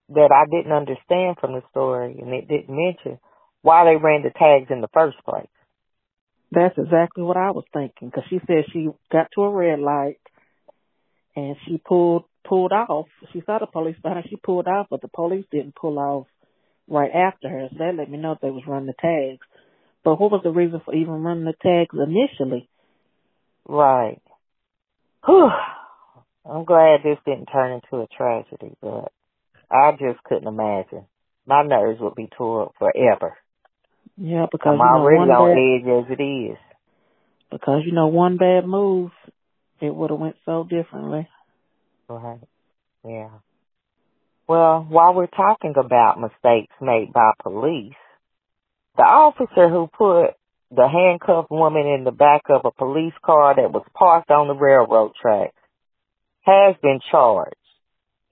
that 0.09 0.31
I 0.33 0.49
didn't 0.49 0.71
understand 0.71 1.37
from 1.39 1.53
the 1.53 1.61
story, 1.69 2.17
and 2.19 2.33
it 2.33 2.47
didn't 2.47 2.75
mention 2.75 3.19
why 3.61 3.85
they 3.85 3.95
ran 3.95 4.23
the 4.23 4.31
tags 4.31 4.71
in 4.71 4.81
the 4.81 4.89
first 4.93 5.17
place. 5.23 5.47
That's 6.51 6.77
exactly 6.77 7.23
what 7.23 7.37
I 7.37 7.51
was 7.51 7.65
thinking 7.73 8.09
because 8.09 8.23
she 8.29 8.39
said 8.47 8.65
she 8.73 8.89
got 9.11 9.27
to 9.35 9.43
a 9.43 9.49
red 9.49 9.79
light 9.79 10.19
and 11.35 11.55
she 11.67 11.77
pulled 11.77 12.23
pulled 12.43 12.71
off. 12.71 13.05
She 13.33 13.43
saw 13.45 13.59
the 13.59 13.67
police 13.67 13.97
behind. 14.01 14.25
She 14.29 14.35
pulled 14.35 14.67
off, 14.67 14.87
but 14.89 15.01
the 15.01 15.09
police 15.09 15.45
didn't 15.51 15.75
pull 15.75 15.99
off 15.99 16.25
right 16.89 17.11
after 17.11 17.49
her. 17.49 17.67
So 17.71 17.77
that 17.79 17.95
let 17.95 18.09
me 18.09 18.17
know 18.17 18.35
they 18.41 18.49
was 18.49 18.63
running 18.67 18.87
the 18.87 18.93
tags. 18.99 19.45
But 20.03 20.19
what 20.19 20.31
was 20.31 20.41
the 20.43 20.51
reason 20.51 20.81
for 20.83 20.93
even 20.95 21.23
running 21.23 21.45
the 21.45 21.53
tags 21.61 21.95
initially? 21.95 22.69
Right. 23.67 24.21
Whew. 25.25 25.49
I'm 26.49 26.65
glad 26.65 27.01
this 27.03 27.19
didn't 27.25 27.47
turn 27.47 27.73
into 27.73 28.03
a 28.03 28.07
tragedy, 28.07 28.75
but 28.81 29.11
I 29.69 29.91
just 29.91 30.23
couldn't 30.23 30.47
imagine. 30.47 31.05
My 31.45 31.63
nerves 31.63 31.99
would 32.01 32.15
be 32.15 32.29
tore 32.35 32.63
up 32.63 32.73
forever. 32.79 33.37
Yeah, 34.17 34.47
because 34.51 34.73
I'm 34.73 34.79
you 34.79 34.85
know 34.85 34.99
already 35.01 35.29
on 35.29 35.29
bad, 35.29 35.89
edge 35.89 36.05
as 36.05 36.17
it 36.19 36.23
is. 36.23 36.57
because 37.51 37.83
you 37.85 37.91
know 37.91 38.07
one 38.07 38.37
bad 38.37 38.65
move, 38.65 39.11
it 39.81 39.93
would 39.93 40.09
have 40.09 40.19
went 40.19 40.35
so 40.45 40.63
differently. 40.63 41.27
Right. 42.09 42.39
Yeah. 43.05 43.29
Well, 44.49 44.83
while 44.89 45.13
we're 45.13 45.27
talking 45.27 45.75
about 45.77 46.19
mistakes 46.19 46.73
made 46.81 47.13
by 47.13 47.33
police, 47.43 47.93
the 48.97 49.03
officer 49.03 49.69
who 49.69 49.87
put 49.95 50.33
the 50.71 50.89
handcuffed 50.89 51.51
woman 51.51 51.85
in 51.85 52.03
the 52.03 52.11
back 52.11 52.41
of 52.49 52.61
a 52.65 52.71
police 52.71 53.13
car 53.23 53.53
that 53.55 53.71
was 53.71 53.85
parked 53.93 54.31
on 54.31 54.47
the 54.47 54.55
railroad 54.55 55.11
track 55.21 55.53
has 56.41 56.75
been 56.81 56.99
charged. 57.11 57.53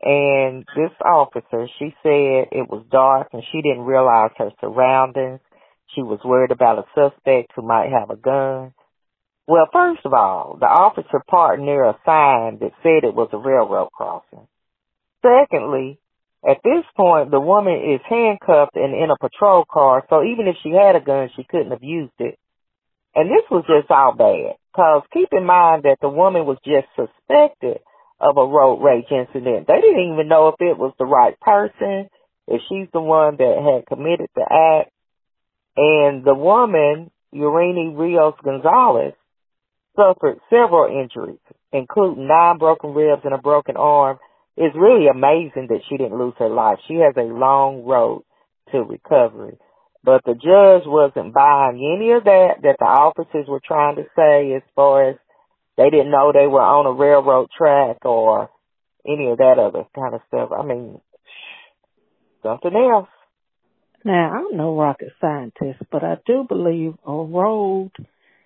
And 0.01 0.65
this 0.75 0.89
officer, 1.05 1.67
she 1.77 1.93
said 2.01 2.49
it 2.49 2.67
was 2.67 2.83
dark 2.89 3.27
and 3.33 3.43
she 3.51 3.61
didn't 3.61 3.85
realize 3.85 4.31
her 4.39 4.49
surroundings. 4.59 5.41
She 5.93 6.01
was 6.01 6.19
worried 6.25 6.49
about 6.49 6.79
a 6.79 6.85
suspect 6.95 7.51
who 7.55 7.61
might 7.61 7.91
have 7.91 8.09
a 8.09 8.15
gun. 8.15 8.73
Well, 9.47 9.69
first 9.71 10.01
of 10.03 10.13
all, 10.13 10.57
the 10.59 10.65
officer 10.65 11.21
parked 11.29 11.61
near 11.61 11.83
a 11.83 11.99
sign 12.03 12.57
that 12.61 12.73
said 12.81 13.07
it 13.07 13.13
was 13.13 13.29
a 13.33 13.37
railroad 13.37 13.91
crossing. 13.91 14.47
Secondly, 15.21 15.99
at 16.47 16.63
this 16.63 16.85
point, 16.95 17.29
the 17.29 17.41
woman 17.41 17.75
is 17.75 17.99
handcuffed 18.07 18.75
and 18.75 18.95
in 18.95 19.09
a 19.11 19.17
patrol 19.19 19.65
car, 19.69 20.05
so 20.09 20.23
even 20.23 20.47
if 20.47 20.55
she 20.63 20.69
had 20.69 20.95
a 20.95 21.03
gun, 21.03 21.29
she 21.35 21.43
couldn't 21.43 21.71
have 21.71 21.83
used 21.83 22.15
it. 22.19 22.39
And 23.13 23.29
this 23.29 23.43
was 23.51 23.65
just 23.67 23.91
all 23.91 24.15
bad. 24.15 24.55
Cause 24.75 25.03
keep 25.11 25.29
in 25.31 25.43
mind 25.43 25.83
that 25.83 25.97
the 26.01 26.09
woman 26.09 26.45
was 26.45 26.57
just 26.63 26.87
suspected 26.95 27.79
of 28.19 28.37
a 28.37 28.45
road 28.45 28.81
rage 28.81 29.11
incident. 29.11 29.67
They 29.67 29.81
didn't 29.81 30.13
even 30.13 30.27
know 30.27 30.49
if 30.49 30.55
it 30.59 30.77
was 30.77 30.93
the 30.97 31.05
right 31.05 31.37
person, 31.39 32.07
if 32.47 32.61
she's 32.69 32.87
the 32.93 33.01
one 33.01 33.37
that 33.37 33.57
had 33.57 33.87
committed 33.87 34.29
the 34.35 34.45
act. 34.45 34.91
And 35.75 36.23
the 36.23 36.33
woman, 36.33 37.11
Yareni 37.33 37.97
Rios 37.97 38.35
Gonzalez, 38.43 39.13
suffered 39.95 40.39
several 40.49 40.87
injuries, 41.01 41.39
including 41.73 42.27
nine 42.27 42.57
broken 42.57 42.93
ribs 42.93 43.23
and 43.25 43.33
a 43.33 43.37
broken 43.39 43.75
arm. 43.77 44.19
It's 44.57 44.75
really 44.75 45.07
amazing 45.07 45.67
that 45.69 45.81
she 45.87 45.97
didn't 45.97 46.17
lose 46.17 46.33
her 46.39 46.49
life. 46.49 46.79
She 46.87 46.95
has 46.95 47.13
a 47.15 47.21
long 47.31 47.85
road 47.85 48.23
to 48.71 48.79
recovery. 48.79 49.57
But 50.03 50.23
the 50.25 50.33
judge 50.33 50.87
wasn't 50.87 51.33
buying 51.33 51.77
any 51.77 52.11
of 52.13 52.23
that 52.23 52.61
that 52.63 52.77
the 52.79 52.85
officers 52.85 53.45
were 53.47 53.61
trying 53.63 53.97
to 53.97 54.05
say 54.15 54.53
as 54.55 54.63
far 54.75 55.09
as 55.11 55.15
they 55.77 55.89
didn't 55.91 56.11
know 56.11 56.31
they 56.31 56.47
were 56.47 56.61
on 56.61 56.87
a 56.87 56.91
railroad 56.91 57.49
track 57.55 58.03
or 58.03 58.49
any 59.07 59.29
of 59.29 59.37
that 59.37 59.59
other 59.59 59.83
kind 59.93 60.15
of 60.15 60.21
stuff. 60.27 60.49
I 60.51 60.63
mean, 60.63 60.99
something 62.41 62.73
else. 62.73 63.09
Now, 64.03 64.31
I'm 64.31 64.57
no 64.57 64.75
rocket 64.75 65.09
scientist, 65.21 65.83
but 65.91 66.03
I 66.03 66.17
do 66.25 66.45
believe 66.47 66.93
a 67.05 67.11
road 67.11 67.91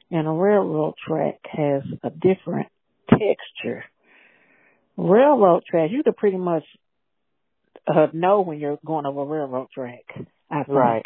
and 0.09 0.27
a 0.27 0.31
railroad 0.31 0.95
track 1.07 1.39
has 1.51 1.83
a 2.03 2.09
different 2.09 2.67
texture. 3.09 3.85
Railroad 5.01 5.63
track, 5.69 5.89
you 5.91 6.03
can 6.03 6.13
pretty 6.13 6.37
much 6.37 6.63
uh, 7.87 8.07
know 8.13 8.41
when 8.41 8.59
you're 8.59 8.79
going 8.85 9.05
over 9.05 9.21
a 9.21 9.25
railroad 9.25 9.67
track, 9.73 10.03
I 10.49 10.63
think. 10.63 10.67
Right. 10.77 11.05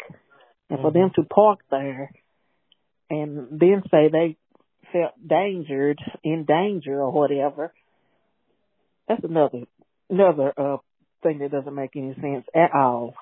And 0.68 0.80
for 0.80 0.92
them 0.92 1.10
to 1.14 1.22
park 1.22 1.60
there 1.70 2.10
and 3.08 3.58
then 3.58 3.82
say 3.90 4.08
they 4.10 4.36
felt 4.92 5.14
dangered, 5.26 5.98
in 6.22 6.44
danger 6.44 7.00
or 7.00 7.10
whatever, 7.10 7.72
that's 9.08 9.24
another 9.24 9.62
another 10.10 10.52
uh 10.56 10.76
thing 11.22 11.38
that 11.38 11.50
doesn't 11.50 11.74
make 11.74 11.96
any 11.96 12.14
sense 12.14 12.44
at 12.54 12.72
all. 12.74 13.14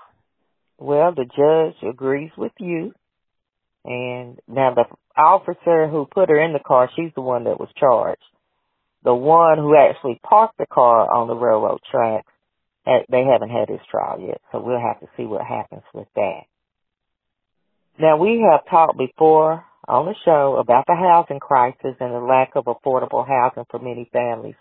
Well, 0.79 1.15
the 1.15 1.25
judge 1.25 1.89
agrees 1.89 2.31
with 2.37 2.53
you. 2.59 2.93
And 3.85 4.39
now 4.49 4.75
the 4.75 4.85
officer 5.17 5.87
who 5.89 6.07
put 6.07 6.31
her 6.31 6.41
in 6.43 6.53
the 6.53 6.59
car, 6.59 6.91
she's 6.97 7.13
the 7.15 7.21
one 7.21 7.45
that 7.45 7.61
was 7.61 7.69
charged. 7.79 8.23
The 9.05 9.15
one 9.15 9.59
who 9.59 9.77
actually 9.77 10.19
parked 10.23 10.57
the 10.57 10.67
car 10.67 11.07
on 11.15 11.29
the 11.29 11.37
railroad 11.37 11.81
tracks, 11.91 12.33
eh, 12.87 13.05
they 13.11 13.25
haven't 13.25 13.51
had 13.51 13.69
his 13.69 13.85
trial 13.91 14.19
yet, 14.19 14.41
so 14.51 14.61
we'll 14.61 14.81
have 14.81 15.01
to 15.01 15.07
see 15.17 15.25
what 15.25 15.43
happens 15.45 15.83
with 15.93 16.09
that. 16.17 16.45
Now 17.99 18.17
we 18.17 18.45
have 18.51 18.69
talked 18.69 18.97
before 18.97 19.65
on 19.87 20.07
the 20.07 20.15
show 20.25 20.57
about 20.59 20.87
the 20.87 20.97
housing 20.97 21.39
crisis 21.39 21.97
and 22.01 22.15
the 22.15 22.19
lack 22.19 22.53
of 22.57 22.65
affordable 22.65 23.27
housing 23.27 23.65
for 23.71 23.79
many 23.79 24.09
families. 24.11 24.57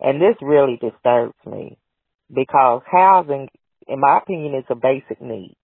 And 0.00 0.20
this 0.20 0.36
really 0.42 0.78
disturbs 0.80 1.34
me 1.46 1.78
because 2.32 2.82
housing, 2.86 3.48
in 3.88 4.00
my 4.00 4.18
opinion, 4.18 4.54
is 4.54 4.64
a 4.68 4.74
basic 4.74 5.20
need. 5.20 5.56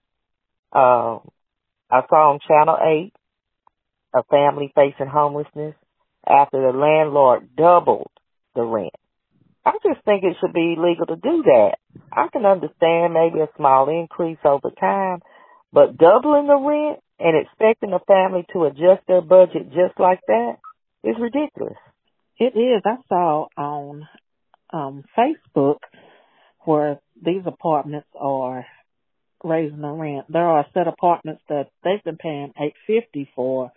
Um, 0.72 1.20
I 1.90 2.00
saw 2.08 2.32
on 2.32 2.40
Channel 2.48 2.78
8 2.82 3.12
a 4.14 4.22
family 4.24 4.72
facing 4.74 5.06
homelessness 5.06 5.74
after 6.26 6.60
the 6.60 6.76
landlord 6.76 7.54
doubled 7.56 8.10
the 8.54 8.62
rent. 8.62 8.94
I 9.66 9.72
just 9.82 10.04
think 10.04 10.24
it 10.24 10.36
should 10.40 10.52
be 10.52 10.76
legal 10.78 11.06
to 11.06 11.16
do 11.16 11.42
that. 11.44 11.76
I 12.12 12.28
can 12.32 12.44
understand 12.44 13.14
maybe 13.14 13.40
a 13.40 13.48
small 13.56 13.88
increase 13.88 14.38
over 14.44 14.70
time, 14.78 15.20
but 15.72 15.96
doubling 15.96 16.46
the 16.46 16.56
rent 16.56 17.00
and 17.18 17.36
expecting 17.36 17.92
a 17.92 17.98
family 18.00 18.44
to 18.52 18.64
adjust 18.64 19.06
their 19.08 19.22
budget 19.22 19.70
just 19.70 19.98
like 19.98 20.20
that 20.26 20.56
is 21.02 21.16
ridiculous. 21.18 21.78
It 22.38 22.56
is. 22.56 22.82
I 22.84 22.96
saw 23.08 23.46
on 23.56 24.08
um 24.72 25.04
Facebook 25.16 25.78
where 26.64 26.98
these 27.22 27.42
apartments 27.46 28.08
are 28.18 28.66
raising 29.42 29.80
the 29.80 29.88
rent. 29.88 30.26
There 30.28 30.46
are 30.46 30.66
set 30.74 30.88
apartments 30.88 31.42
that 31.48 31.68
they've 31.82 32.02
been 32.02 32.16
paying 32.16 32.52
eight 32.60 32.74
fifty 32.86 33.30
for 33.34 33.72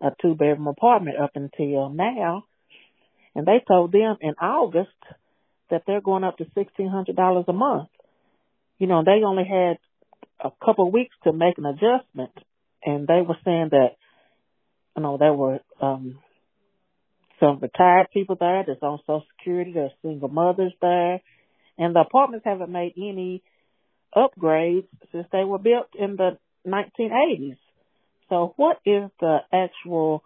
a 0.00 0.10
two 0.22 0.34
bedroom 0.34 0.68
apartment 0.68 1.18
up 1.18 1.32
until 1.34 1.88
now. 1.88 2.44
And 3.38 3.46
they 3.46 3.62
told 3.68 3.92
them 3.92 4.16
in 4.20 4.34
August 4.42 4.98
that 5.70 5.84
they're 5.86 6.00
going 6.00 6.24
up 6.24 6.38
to 6.38 6.46
sixteen 6.56 6.88
hundred 6.88 7.14
dollars 7.14 7.44
a 7.46 7.52
month. 7.52 7.88
You 8.80 8.88
know, 8.88 9.04
they 9.04 9.22
only 9.24 9.44
had 9.44 9.78
a 10.44 10.50
couple 10.64 10.88
of 10.88 10.92
weeks 10.92 11.14
to 11.22 11.32
make 11.32 11.56
an 11.56 11.64
adjustment 11.64 12.32
and 12.84 13.06
they 13.06 13.22
were 13.22 13.36
saying 13.44 13.68
that 13.70 13.90
you 14.96 15.04
know 15.04 15.18
there 15.18 15.32
were 15.32 15.60
um 15.80 16.18
some 17.38 17.60
retired 17.60 18.08
people 18.12 18.34
there 18.34 18.64
that's 18.66 18.82
on 18.82 18.98
social 19.06 19.22
security, 19.38 19.70
there's 19.72 19.92
single 20.02 20.28
mothers 20.28 20.72
there 20.80 21.20
and 21.78 21.94
the 21.94 22.00
apartments 22.00 22.44
haven't 22.44 22.72
made 22.72 22.94
any 22.96 23.44
upgrades 24.16 24.88
since 25.12 25.28
they 25.30 25.44
were 25.44 25.60
built 25.60 25.90
in 25.96 26.16
the 26.16 26.38
1980s. 26.66 27.56
So 28.30 28.52
what 28.56 28.78
is 28.84 29.08
the 29.20 29.38
actual 29.52 30.24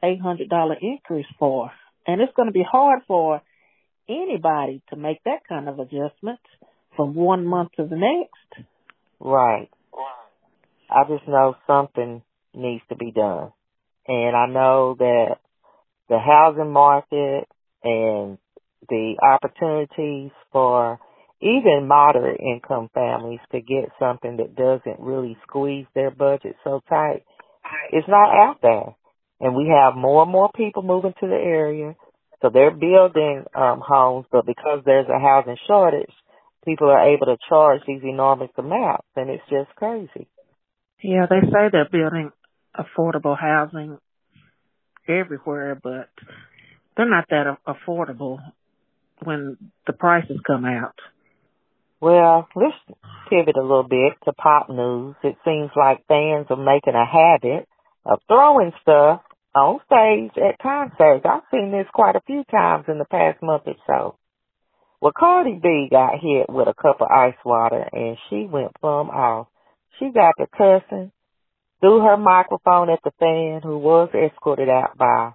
$800 0.00 0.76
increase 0.80 1.26
for? 1.40 1.72
And 2.06 2.20
it's 2.20 2.32
going 2.34 2.46
to 2.46 2.52
be 2.52 2.64
hard 2.68 3.00
for 3.06 3.42
anybody 4.08 4.82
to 4.90 4.96
make 4.96 5.22
that 5.24 5.46
kind 5.48 5.68
of 5.68 5.78
adjustment 5.78 6.40
from 6.96 7.14
one 7.14 7.44
month 7.46 7.72
to 7.76 7.84
the 7.84 7.96
next. 7.96 8.68
Right. 9.20 9.70
I 10.90 11.02
just 11.08 11.26
know 11.26 11.56
something 11.66 12.22
needs 12.54 12.82
to 12.88 12.96
be 12.96 13.10
done. 13.10 13.52
And 14.06 14.36
I 14.36 14.46
know 14.46 14.94
that 14.98 15.38
the 16.08 16.18
housing 16.18 16.72
market 16.72 17.48
and 17.82 18.38
the 18.88 19.16
opportunities 19.20 20.30
for 20.52 21.00
even 21.40 21.86
moderate 21.86 22.40
income 22.40 22.88
families 22.94 23.40
to 23.52 23.60
get 23.60 23.90
something 23.98 24.38
that 24.38 24.56
doesn't 24.56 25.00
really 25.00 25.36
squeeze 25.42 25.86
their 25.94 26.10
budget 26.10 26.56
so 26.64 26.82
tight 26.88 27.24
is 27.92 28.04
not 28.08 28.30
out 28.30 28.58
there. 28.62 28.94
And 29.40 29.54
we 29.54 29.68
have 29.68 29.94
more 29.94 30.22
and 30.22 30.32
more 30.32 30.50
people 30.54 30.82
moving 30.82 31.12
to 31.20 31.26
the 31.26 31.34
area. 31.34 31.94
So 32.42 32.50
they're 32.52 32.70
building 32.70 33.44
um 33.54 33.82
homes, 33.86 34.26
but 34.30 34.46
because 34.46 34.82
there's 34.84 35.08
a 35.08 35.18
housing 35.18 35.56
shortage, 35.66 36.12
people 36.64 36.88
are 36.88 37.14
able 37.14 37.26
to 37.26 37.36
charge 37.48 37.80
these 37.86 38.02
enormous 38.02 38.50
amounts 38.56 39.06
and 39.14 39.30
it's 39.30 39.44
just 39.48 39.74
crazy. 39.76 40.28
Yeah, 41.02 41.26
they 41.28 41.46
say 41.46 41.68
they're 41.70 41.88
building 41.90 42.30
affordable 42.76 43.38
housing 43.38 43.98
everywhere, 45.08 45.78
but 45.80 46.08
they're 46.96 47.08
not 47.08 47.26
that 47.30 47.58
affordable 47.66 48.38
when 49.22 49.56
the 49.86 49.92
prices 49.92 50.38
come 50.46 50.64
out. 50.64 50.94
Well, 52.00 52.48
let's 52.54 52.76
pivot 53.30 53.56
a 53.56 53.62
little 53.62 53.88
bit 53.88 54.12
to 54.24 54.32
pop 54.32 54.68
news. 54.68 55.16
It 55.22 55.36
seems 55.44 55.70
like 55.74 56.06
fans 56.06 56.46
are 56.50 56.56
making 56.56 56.94
a 56.94 57.06
habit 57.06 57.68
of 58.04 58.20
throwing 58.28 58.72
stuff 58.82 59.22
on 59.56 59.80
stage 59.86 60.36
at 60.36 60.58
concerts. 60.58 61.24
I've 61.24 61.42
seen 61.50 61.72
this 61.72 61.86
quite 61.92 62.16
a 62.16 62.20
few 62.26 62.44
times 62.50 62.84
in 62.88 62.98
the 62.98 63.06
past 63.06 63.42
month 63.42 63.62
or 63.66 63.76
so. 63.86 64.18
Well, 65.00 65.12
Cardi 65.16 65.58
B 65.62 65.88
got 65.90 66.20
hit 66.20 66.48
with 66.48 66.68
a 66.68 66.74
cup 66.74 67.00
of 67.00 67.08
ice 67.10 67.36
water 67.44 67.84
and 67.92 68.16
she 68.28 68.46
went 68.50 68.78
plumb 68.80 69.10
off. 69.10 69.48
She 69.98 70.10
got 70.12 70.32
to 70.38 70.46
cussing, 70.46 71.12
threw 71.80 72.00
her 72.00 72.16
microphone 72.16 72.90
at 72.90 73.00
the 73.04 73.12
fan 73.18 73.60
who 73.62 73.78
was 73.78 74.10
escorted 74.14 74.68
out 74.68 74.96
by 74.98 75.32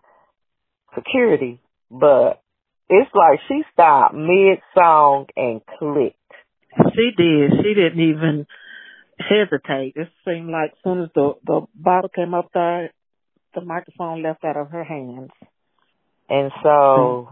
security, 0.95 1.59
but 1.89 2.41
it's 2.89 3.11
like 3.13 3.39
she 3.47 3.61
stopped 3.73 4.13
mid 4.13 4.59
song 4.75 5.27
and 5.35 5.61
clicked. 5.79 6.17
She 6.95 7.11
did. 7.17 7.51
She 7.63 7.73
didn't 7.73 7.99
even 7.99 8.45
hesitate. 9.17 9.93
It 9.95 10.09
seemed 10.25 10.49
like 10.49 10.71
as 10.71 10.77
soon 10.83 11.01
as 11.03 11.09
the 11.15 11.33
the 11.45 11.61
bottle 11.75 12.09
came 12.09 12.33
up 12.33 12.49
there, 12.53 12.91
the 13.53 13.61
microphone 13.61 14.23
left 14.23 14.43
out 14.43 14.57
of 14.57 14.69
her 14.71 14.83
hands. 14.83 15.29
And 16.29 16.51
so, 16.63 17.29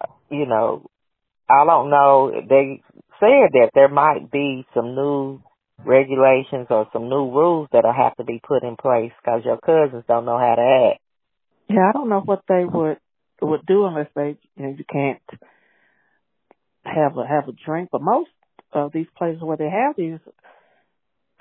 hmm. 0.00 0.34
you 0.34 0.46
know, 0.46 0.86
I 1.50 1.64
don't 1.64 1.90
know. 1.90 2.32
They 2.48 2.82
said 3.20 3.52
that 3.52 3.70
there 3.74 3.88
might 3.88 4.30
be 4.30 4.66
some 4.74 4.94
new 4.94 5.42
regulations 5.84 6.66
or 6.70 6.88
some 6.92 7.08
new 7.08 7.30
rules 7.30 7.68
that'll 7.72 7.92
have 7.92 8.16
to 8.16 8.24
be 8.24 8.40
put 8.46 8.62
in 8.62 8.76
place 8.76 9.12
because 9.22 9.42
your 9.44 9.58
cousins 9.58 10.04
don't 10.08 10.24
know 10.24 10.38
how 10.38 10.54
to 10.54 10.90
act. 10.92 11.00
Yeah, 11.68 11.88
I 11.88 11.92
don't 11.92 12.08
know 12.08 12.20
what 12.20 12.42
they 12.48 12.64
would 12.64 12.98
would 13.40 13.66
do 13.66 13.86
unless 13.86 14.08
they 14.14 14.36
you 14.56 14.62
know 14.62 14.74
you 14.76 14.84
can't 14.90 15.22
have 16.84 17.16
a 17.16 17.26
have 17.26 17.48
a 17.48 17.52
drink. 17.64 17.88
But 17.90 18.02
most 18.02 18.30
of 18.72 18.92
these 18.92 19.06
places 19.16 19.42
where 19.42 19.56
they 19.56 19.70
have 19.70 19.96
these 19.96 20.18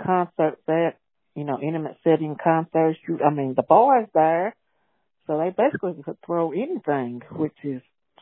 concerts 0.04 0.62
at 0.68 0.98
you 1.36 1.44
know 1.44 1.60
intimate 1.62 1.98
setting 2.04 2.36
concerts, 2.42 3.00
you 3.08 3.20
I 3.26 3.30
mean 3.30 3.54
the 3.56 3.64
bars 3.64 4.08
there, 4.14 4.56
so 5.28 5.38
they 5.38 5.50
basically 5.50 6.02
could 6.04 6.18
throw 6.26 6.52
anything, 6.52 7.22
which 7.32 7.56
is 7.64 7.82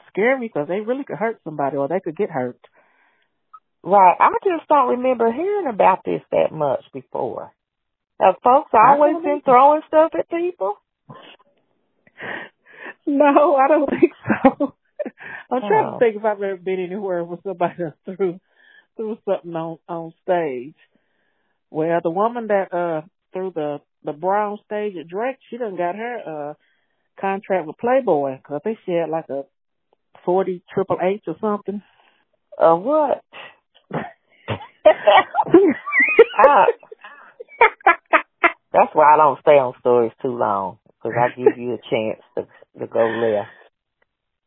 scary 0.09 0.39
because 0.47 0.67
they 0.67 0.79
really 0.79 1.03
could 1.03 1.17
hurt 1.17 1.39
somebody 1.43 1.77
or 1.77 1.87
they 1.87 1.99
could 1.99 2.17
get 2.17 2.29
hurt. 2.29 2.59
Right. 3.83 4.15
I 4.19 4.29
just 4.43 4.67
don't 4.67 4.89
remember 4.89 5.31
hearing 5.31 5.67
about 5.67 5.99
this 6.03 6.21
that 6.31 6.51
much 6.51 6.83
before. 6.93 7.51
Have 8.19 8.35
folks 8.43 8.71
always 8.73 9.23
been 9.23 9.41
throwing 9.45 9.81
stuff 9.87 10.11
at 10.17 10.29
people? 10.29 10.73
No, 13.07 13.55
I 13.55 13.67
don't 13.69 13.89
think 13.89 14.11
so. 14.27 14.73
I'm 15.51 15.61
trying 15.61 15.85
Oh. 15.87 15.93
to 15.93 15.99
think 15.99 16.17
if 16.17 16.25
I've 16.25 16.41
ever 16.41 16.57
been 16.57 16.79
anywhere 16.79 17.23
where 17.23 17.39
somebody 17.43 17.75
threw 18.05 18.39
threw 18.97 19.17
something 19.25 19.55
on 19.55 19.79
on 19.87 20.13
stage. 20.23 20.75
Well, 21.71 21.99
the 22.03 22.09
woman 22.09 22.47
that 22.47 22.73
uh 22.73 23.01
threw 23.33 23.51
the 23.53 23.79
the 24.03 24.13
brown 24.13 24.57
stage 24.65 24.95
at 24.99 25.07
Drake, 25.07 25.37
she 25.49 25.57
done 25.57 25.75
got 25.77 25.95
her 25.95 26.17
uh 26.25 26.53
contract 27.19 27.67
with 27.67 27.77
Playboy 27.77 28.37
because 28.37 28.61
they 28.63 28.77
said 28.85 29.09
like 29.09 29.29
a 29.29 29.43
forty 30.25 30.63
triple 30.73 30.97
H 31.01 31.23
or 31.27 31.35
something. 31.41 31.81
Uh, 32.57 32.75
what? 32.75 33.23
Ah. 36.41 36.65
That's 38.71 38.93
why 38.93 39.13
I 39.13 39.17
don't 39.17 39.39
stay 39.41 39.57
on 39.57 39.73
stories 39.79 40.13
too 40.21 40.37
long 40.37 40.77
because 40.85 41.17
I 41.19 41.35
give 41.35 41.57
you 41.57 41.73
a 41.73 41.89
chance 41.89 42.21
to 42.35 42.47
to 42.79 42.87
go 42.87 43.05
left. 43.05 43.49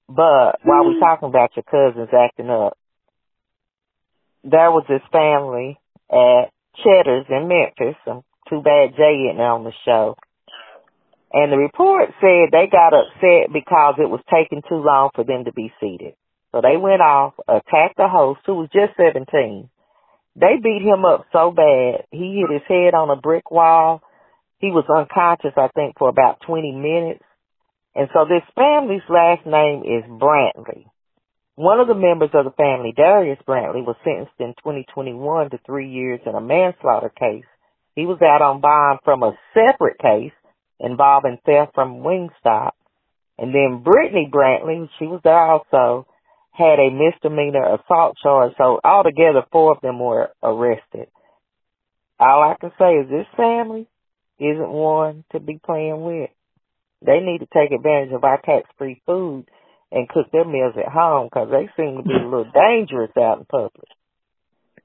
But 0.09 0.65
while 0.65 0.85
we're 0.85 1.01
talking 1.01 1.29
about 1.29 1.51
your 1.57 1.65
cousins 1.65 2.09
acting 2.13 2.51
up, 2.51 2.79
there 4.45 4.71
was 4.71 4.85
this 4.89 5.03
family 5.11 5.79
at 6.11 6.51
Cheddar's 6.77 7.27
in 7.29 7.49
Memphis. 7.49 7.97
I'm 8.07 8.23
too 8.49 8.63
bad 8.63 8.97
Jay 8.97 9.29
isn't 9.29 9.41
on 9.41 9.65
the 9.65 9.73
show. 9.85 10.17
And 11.33 11.51
the 11.51 11.57
report 11.57 12.11
said 12.21 12.53
they 12.53 12.69
got 12.71 12.93
upset 12.93 13.53
because 13.53 13.95
it 13.99 14.09
was 14.09 14.21
taking 14.33 14.63
too 14.69 14.83
long 14.85 15.11
for 15.15 15.25
them 15.25 15.45
to 15.45 15.53
be 15.53 15.73
seated. 15.81 16.15
So 16.53 16.61
they 16.61 16.77
went 16.77 17.01
off, 17.01 17.35
attacked 17.49 17.97
the 17.97 18.09
host 18.09 18.41
who 18.45 18.57
was 18.57 18.69
just 18.73 18.97
17. 18.97 19.71
They 20.37 20.57
beat 20.63 20.83
him 20.83 21.05
up 21.05 21.27
so 21.33 21.51
bad, 21.51 22.05
he 22.11 22.41
hit 22.41 22.53
his 22.53 22.69
head 22.69 22.95
on 22.95 23.11
a 23.11 23.21
brick 23.21 23.51
wall. 23.51 24.03
He 24.59 24.69
was 24.69 24.85
unconscious, 24.89 25.57
I 25.57 25.69
think, 25.75 25.99
for 25.99 26.09
about 26.09 26.41
20 26.47 26.73
minutes. 26.73 27.25
And 27.95 28.09
so 28.13 28.25
this 28.25 28.45
family's 28.55 29.03
last 29.09 29.45
name 29.45 29.83
is 29.83 30.05
Brantley. 30.09 30.87
One 31.55 31.81
of 31.81 31.89
the 31.89 31.95
members 31.95 32.31
of 32.33 32.47
the 32.47 32.51
family, 32.53 32.95
Darius 32.97 33.39
Brantley, 33.47 33.85
was 33.85 33.97
sentenced 34.03 34.33
in 34.39 34.55
2021 34.65 35.51
to 35.51 35.59
three 35.67 35.91
years 35.91 36.21
in 36.25 36.35
a 36.35 36.41
manslaughter 36.41 37.11
case. 37.11 37.45
He 37.95 38.07
was 38.07 38.23
out 38.23 38.41
on 38.41 38.63
bond 38.63 39.01
from 39.05 39.23
a 39.23 39.37
separate 39.53 39.99
case 39.99 40.33
involving 40.81 41.39
theft 41.45 41.73
from 41.75 42.01
Wingstop. 42.01 42.71
And 43.39 43.55
then 43.55 43.83
Brittany 43.85 44.31
Brantley, 44.33 44.89
she 44.99 45.07
was 45.07 45.21
there 45.25 45.39
also, 45.39 46.07
had 46.53 46.79
a 46.79 46.91
misdemeanor 46.91 47.75
assault 47.75 48.17
charge. 48.23 48.53
So 48.57 48.81
altogether, 48.83 49.45
four 49.53 49.73
of 49.73 49.83
them 49.83 49.99
were 49.99 50.31
arrested. 50.43 51.09
All 52.19 52.43
I 52.43 52.57
can 52.59 52.73
say 52.79 52.95
is 52.95 53.11
this 53.11 53.27
family 53.37 53.87
isn't 54.39 54.71
one 54.71 55.25
to 55.33 55.41
be 55.41 55.61
playing 55.63 56.03
with. 56.03 56.31
They 57.05 57.21
need 57.21 57.41
to 57.41 57.49
take 57.53 57.73
advantage 57.73 58.13
of 58.13 58.25
our 58.25 58.41
tax-free 58.41 59.03
food 59.05 59.47
and 59.93 60.09
cook 60.09 60.27
their 60.33 60.45
meals 60.45 60.75
at 60.77 60.91
home 60.91 61.29
because 61.31 61.49
they 61.51 61.69
seem 61.77 61.99
to 61.99 62.03
be 62.03 62.15
a 62.15 62.25
little 62.25 62.51
dangerous 62.53 63.11
out 63.17 63.39
in 63.39 63.45
public. 63.45 63.89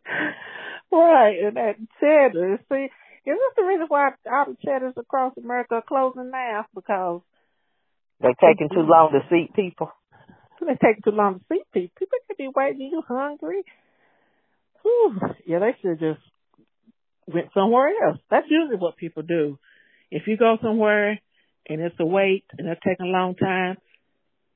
Right, 0.89 1.35
and 1.43 1.57
that 1.57 1.75
cheddar. 1.99 2.59
See, 2.71 2.85
is 2.85 2.89
this 3.25 3.53
the 3.57 3.65
reason 3.65 3.87
why 3.89 4.11
all 4.31 4.45
the 4.47 4.55
cheddars 4.63 4.93
across 4.95 5.33
America 5.37 5.75
are 5.75 5.83
closing 5.85 6.31
now? 6.31 6.65
Because 6.73 7.21
They're 8.21 8.31
taking 8.39 8.69
too 8.69 8.87
long 8.87 9.11
to 9.11 9.19
seat 9.29 9.53
people. 9.53 9.91
they 10.61 10.77
take 10.81 11.03
too 11.03 11.11
long 11.11 11.39
to 11.39 11.45
see 11.51 11.61
people. 11.73 11.91
People 11.99 12.17
could 12.27 12.37
be 12.37 12.47
waiting. 12.55 12.89
You 12.89 13.03
hungry? 13.05 13.63
Whew. 14.83 15.19
Yeah, 15.45 15.59
they 15.59 15.75
should 15.81 15.99
just 15.99 16.21
went 17.27 17.47
somewhere 17.53 17.89
else. 18.07 18.19
That's 18.31 18.47
usually 18.49 18.77
what 18.77 18.95
people 18.95 19.23
do. 19.23 19.59
If 20.09 20.23
you 20.27 20.37
go 20.37 20.57
somewhere 20.61 21.19
and 21.67 21.81
it's 21.81 21.99
a 21.99 22.05
wait 22.05 22.45
and 22.57 22.65
it's 22.69 22.79
taking 22.81 23.07
a 23.07 23.09
long 23.09 23.35
time, 23.35 23.75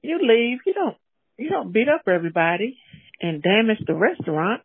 you 0.01 0.19
leave. 0.21 0.59
You 0.65 0.73
don't 0.73 0.97
you 1.37 1.49
don't 1.49 1.71
beat 1.71 1.87
up 1.87 2.03
everybody 2.07 2.77
and 3.21 3.41
damage 3.41 3.83
the 3.85 3.95
restaurant. 3.95 4.61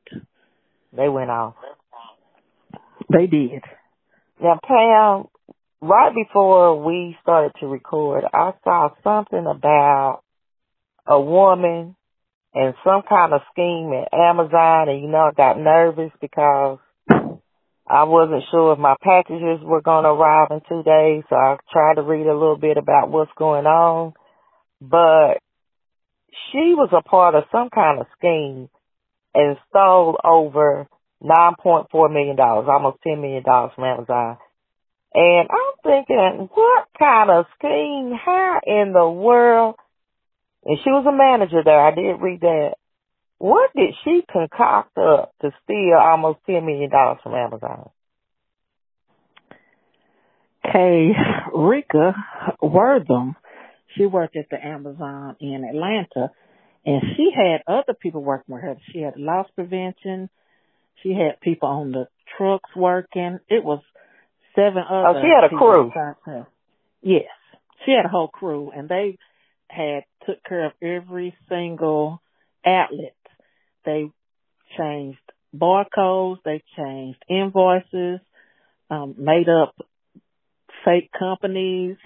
They 0.96 1.08
went 1.08 1.30
off. 1.30 1.54
They 3.10 3.26
did. 3.26 3.62
Now, 4.42 4.58
Pam, 4.66 5.28
right 5.80 6.14
before 6.14 6.84
we 6.84 7.16
started 7.22 7.52
to 7.60 7.66
record, 7.66 8.24
I 8.32 8.52
saw 8.64 8.90
something 9.02 9.46
about 9.46 10.22
a 11.06 11.20
woman 11.20 11.96
and 12.54 12.74
some 12.84 13.02
kind 13.08 13.32
of 13.32 13.42
scheme 13.52 13.92
at 13.92 14.16
Amazon, 14.16 14.88
and 14.88 15.02
you 15.02 15.08
know, 15.08 15.30
I 15.30 15.32
got 15.36 15.58
nervous 15.58 16.10
because 16.20 16.78
I 17.88 18.04
wasn't 18.04 18.42
sure 18.50 18.72
if 18.72 18.78
my 18.78 18.96
packages 19.02 19.60
were 19.62 19.82
going 19.82 20.04
to 20.04 20.10
arrive 20.10 20.48
in 20.50 20.60
two 20.68 20.82
days, 20.82 21.22
so 21.28 21.36
I 21.36 21.56
tried 21.72 21.94
to 21.94 22.02
read 22.02 22.26
a 22.26 22.32
little 22.32 22.58
bit 22.58 22.76
about 22.76 23.10
what's 23.10 23.30
going 23.38 23.66
on. 23.66 24.14
But 24.80 25.38
she 26.50 26.74
was 26.74 26.90
a 26.92 27.02
part 27.02 27.34
of 27.34 27.44
some 27.50 27.70
kind 27.70 28.00
of 28.00 28.06
scheme 28.18 28.68
and 29.34 29.56
stole 29.68 30.18
over 30.24 30.86
$9.4 31.22 32.12
million, 32.12 32.38
almost 32.38 32.98
$10 33.06 33.20
million 33.20 33.42
from 33.44 33.84
Amazon. 33.84 34.38
And 35.14 35.48
I'm 35.50 35.74
thinking, 35.82 36.48
what 36.52 36.88
kind 36.98 37.30
of 37.30 37.46
scheme? 37.58 38.12
How 38.22 38.60
in 38.66 38.92
the 38.92 39.08
world? 39.08 39.76
And 40.64 40.78
she 40.82 40.90
was 40.90 41.06
a 41.08 41.16
manager 41.16 41.62
there. 41.64 41.80
I 41.80 41.94
did 41.94 42.20
read 42.20 42.40
that. 42.40 42.74
What 43.38 43.70
did 43.74 43.94
she 44.04 44.22
concoct 44.30 44.96
up 44.98 45.32
to 45.42 45.52
steal 45.64 45.98
almost 46.00 46.40
$10 46.48 46.64
million 46.64 46.90
from 47.22 47.34
Amazon? 47.34 47.90
Kay 50.64 51.12
Rika 51.54 52.14
Wortham, 52.60 53.36
she 53.96 54.06
worked 54.06 54.36
at 54.36 54.48
the 54.50 54.64
Amazon 54.64 55.36
in 55.40 55.64
Atlanta, 55.64 56.32
and 56.84 57.02
she 57.16 57.30
had 57.34 57.62
other 57.66 57.94
people 58.00 58.22
working 58.22 58.54
with 58.54 58.62
her. 58.62 58.76
She 58.92 59.00
had 59.00 59.16
loss 59.16 59.46
prevention. 59.54 60.28
She 61.02 61.10
had 61.10 61.40
people 61.40 61.68
on 61.68 61.92
the 61.92 62.08
trucks 62.36 62.70
working. 62.74 63.38
It 63.48 63.64
was 63.64 63.82
seven 64.54 64.82
other. 64.88 65.18
Oh, 65.18 65.22
she 65.22 65.28
had 65.28 65.44
a 65.44 65.56
crew. 65.56 65.92
Yes, 67.02 67.24
she 67.84 67.92
had 67.92 68.06
a 68.06 68.08
whole 68.08 68.28
crew, 68.28 68.70
and 68.74 68.88
they 68.88 69.18
had 69.68 70.04
took 70.26 70.42
care 70.44 70.66
of 70.66 70.72
every 70.82 71.34
single 71.48 72.20
outlet. 72.64 73.16
They 73.84 74.10
changed 74.76 75.18
barcodes. 75.54 76.38
They 76.44 76.62
changed 76.76 77.24
invoices. 77.28 78.20
Um, 78.88 79.16
made 79.18 79.48
up 79.48 79.74
fake 80.84 81.10
companies. 81.18 81.96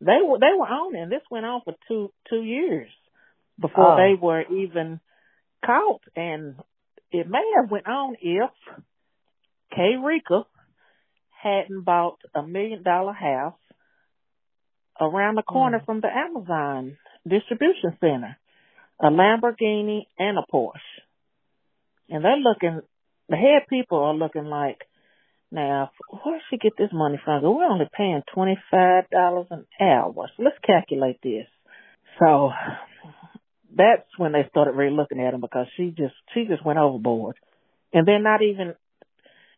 They 0.00 0.18
were 0.22 0.38
they 0.38 0.52
were 0.56 0.66
on 0.66 0.94
it. 0.94 1.00
And 1.02 1.12
this 1.12 1.22
went 1.30 1.46
on 1.46 1.62
for 1.64 1.74
two 1.88 2.12
two 2.28 2.42
years 2.42 2.90
before 3.58 3.94
Oh. 3.94 3.96
they 3.96 4.14
were 4.20 4.42
even 4.42 5.00
caught. 5.64 6.02
And 6.14 6.56
it 7.10 7.28
may 7.28 7.52
have 7.56 7.70
went 7.70 7.86
on 7.86 8.16
if 8.20 8.50
Kayricka 9.72 10.44
hadn't 11.42 11.82
bought 11.84 12.18
a 12.34 12.42
million 12.42 12.82
dollar 12.82 13.12
house 13.12 13.58
around 15.00 15.36
the 15.36 15.42
corner 15.42 15.80
Mm. 15.80 15.84
from 15.86 16.00
the 16.00 16.08
Amazon 16.08 16.98
distribution 17.26 17.96
center, 18.00 18.36
a 19.00 19.10
Lamborghini 19.10 20.06
and 20.18 20.38
a 20.38 20.42
Porsche. 20.50 20.80
And 22.08 22.24
they're 22.24 22.36
looking, 22.36 22.80
the 23.28 23.36
head 23.36 23.66
people 23.68 23.98
are 23.98 24.14
looking 24.14 24.46
like, 24.46 24.85
now, 25.56 25.90
where 26.10 26.40
she 26.50 26.58
get 26.58 26.74
this 26.78 26.90
money 26.92 27.18
from? 27.24 27.42
We're 27.42 27.64
only 27.64 27.88
paying 27.96 28.22
twenty 28.32 28.56
five 28.70 29.10
dollars 29.10 29.46
an 29.50 29.66
hour. 29.80 30.30
So 30.36 30.42
let's 30.44 30.58
calculate 30.64 31.18
this. 31.22 31.46
So 32.20 32.50
that's 33.74 34.06
when 34.16 34.32
they 34.32 34.46
started 34.50 34.76
really 34.76 34.94
looking 34.94 35.20
at 35.20 35.34
him 35.34 35.40
because 35.40 35.66
she 35.76 35.88
just 35.88 36.14
she 36.34 36.44
just 36.44 36.64
went 36.64 36.78
overboard, 36.78 37.36
and 37.92 38.06
they're 38.06 38.22
not 38.22 38.42
even 38.42 38.74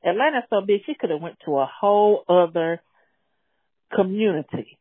Atlanta's 0.04 0.44
so 0.48 0.60
big 0.66 0.80
she 0.86 0.94
could 0.98 1.10
have 1.10 1.20
went 1.20 1.36
to 1.44 1.58
a 1.58 1.68
whole 1.68 2.24
other 2.28 2.80
community, 3.94 4.78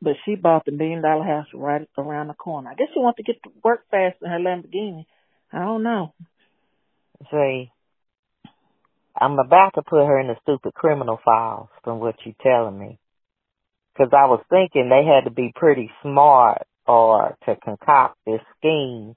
but 0.00 0.14
she 0.24 0.34
bought 0.34 0.64
the 0.64 0.72
million 0.72 1.02
dollar 1.02 1.24
house 1.24 1.46
right 1.54 1.88
around 1.98 2.28
the 2.28 2.34
corner. 2.34 2.70
I 2.70 2.74
guess 2.74 2.88
she 2.94 3.00
wanted 3.00 3.24
to 3.24 3.32
get 3.32 3.42
to 3.42 3.50
work 3.64 3.82
fast 3.90 4.16
in 4.22 4.30
her 4.30 4.38
Lamborghini. 4.38 5.06
I 5.52 5.60
don't 5.60 5.82
know. 5.82 6.14
See, 7.30 7.70
I'm 9.18 9.38
about 9.38 9.72
to 9.74 9.82
put 9.82 10.04
her 10.04 10.20
in 10.20 10.28
the 10.28 10.36
stupid 10.42 10.74
criminal 10.74 11.18
files 11.24 11.68
from 11.82 12.00
what 12.00 12.16
you're 12.24 12.34
telling 12.42 12.78
me. 12.78 12.98
Because 13.92 14.12
I 14.12 14.26
was 14.26 14.44
thinking 14.50 14.90
they 14.90 15.04
had 15.04 15.24
to 15.24 15.34
be 15.34 15.52
pretty 15.54 15.90
smart 16.02 16.66
or 16.86 17.36
to 17.46 17.56
concoct 17.56 18.18
this 18.26 18.40
scheme 18.58 19.14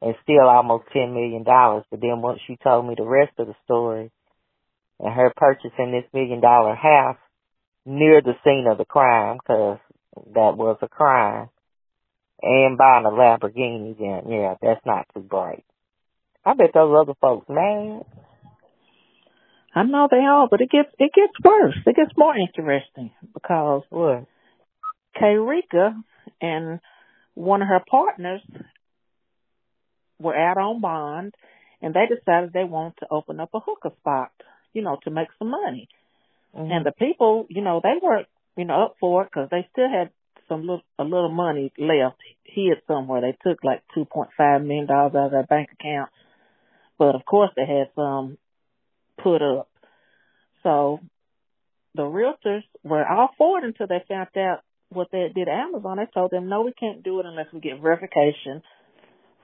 and 0.00 0.14
steal 0.22 0.48
almost 0.48 0.84
$10 0.94 1.12
million. 1.12 1.44
But 1.44 2.00
then 2.00 2.22
once 2.22 2.40
you 2.48 2.56
told 2.62 2.86
me 2.86 2.94
the 2.96 3.04
rest 3.04 3.32
of 3.38 3.46
the 3.46 3.54
story 3.64 4.10
and 4.98 5.12
her 5.12 5.32
purchasing 5.36 5.92
this 5.92 6.10
million 6.14 6.40
dollar 6.40 6.74
house 6.74 7.18
near 7.84 8.22
the 8.22 8.34
scene 8.44 8.66
of 8.70 8.78
the 8.78 8.84
crime, 8.84 9.36
because 9.36 9.78
that 10.34 10.56
was 10.56 10.78
a 10.80 10.88
crime, 10.88 11.48
and 12.40 12.78
buying 12.78 13.04
a 13.04 13.10
Lamborghini, 13.10 13.96
then 13.98 14.32
yeah, 14.32 14.54
that's 14.62 14.84
not 14.86 15.06
too 15.14 15.20
bright. 15.20 15.64
I 16.44 16.54
bet 16.54 16.70
those 16.74 16.94
other 17.00 17.14
folks 17.20 17.46
mad. 17.48 18.04
I 19.74 19.84
know 19.84 20.08
they 20.10 20.18
are, 20.18 20.48
but 20.50 20.60
it 20.60 20.70
gets 20.70 20.90
it 20.98 21.12
gets 21.14 21.32
worse. 21.42 21.76
It 21.86 21.96
gets 21.96 22.12
more 22.16 22.34
interesting 22.36 23.10
because 23.32 23.82
What? 23.90 24.24
Kayricka 25.16 25.94
and 26.40 26.80
one 27.34 27.62
of 27.62 27.68
her 27.68 27.82
partners 27.90 28.42
were 30.18 30.36
out 30.36 30.58
on 30.58 30.80
bond, 30.80 31.34
and 31.80 31.94
they 31.94 32.06
decided 32.06 32.52
they 32.52 32.64
wanted 32.64 32.98
to 33.00 33.06
open 33.10 33.40
up 33.40 33.50
a 33.54 33.60
hookah 33.60 33.92
spot, 34.00 34.30
you 34.72 34.82
know, 34.82 34.98
to 35.04 35.10
make 35.10 35.28
some 35.38 35.50
money. 35.50 35.88
Mhm. 36.54 36.70
And 36.70 36.86
the 36.86 36.92
people, 36.92 37.46
you 37.48 37.62
know, 37.62 37.80
they 37.82 37.98
were, 38.02 38.26
you 38.56 38.64
know, 38.64 38.84
up 38.84 38.96
for 39.00 39.22
it 39.22 39.30
because 39.32 39.48
they 39.50 39.66
still 39.72 39.88
had 39.88 40.10
some 40.48 40.60
little, 40.62 40.82
a 40.98 41.04
little 41.04 41.30
money 41.30 41.72
left 41.78 42.20
hid 42.44 42.82
somewhere. 42.86 43.20
They 43.22 43.36
took 43.42 43.64
like 43.64 43.82
two 43.94 44.04
point 44.04 44.30
five 44.36 44.62
million 44.62 44.86
dollars 44.86 45.14
out 45.14 45.26
of 45.26 45.30
their 45.32 45.44
bank 45.44 45.70
account, 45.72 46.10
but 46.98 47.14
of 47.14 47.24
course 47.24 47.50
they 47.56 47.64
had 47.64 47.90
some 47.94 48.36
put 49.22 49.42
up. 49.42 49.68
So 50.62 51.00
the 51.94 52.02
realtors 52.02 52.62
were 52.82 53.06
all 53.06 53.30
for 53.36 53.58
it 53.58 53.64
until 53.64 53.86
they 53.86 54.04
found 54.08 54.28
out 54.36 54.60
what 54.90 55.08
they 55.10 55.28
did 55.34 55.48
at 55.48 55.54
Amazon. 55.54 55.98
They 55.98 56.06
told 56.12 56.30
them, 56.30 56.48
no, 56.48 56.62
we 56.62 56.72
can't 56.72 57.02
do 57.02 57.20
it 57.20 57.26
unless 57.26 57.46
we 57.52 57.60
get 57.60 57.80
verification 57.80 58.62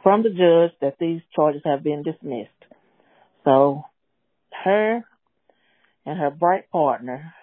from 0.02 0.22
the 0.22 0.30
judge 0.30 0.78
that 0.80 0.98
these 0.98 1.20
charges 1.34 1.62
have 1.64 1.82
been 1.82 2.02
dismissed. 2.02 2.50
So 3.44 3.84
her 4.64 5.04
and 6.06 6.18
her 6.18 6.30
bright 6.30 6.70
partner, 6.70 7.34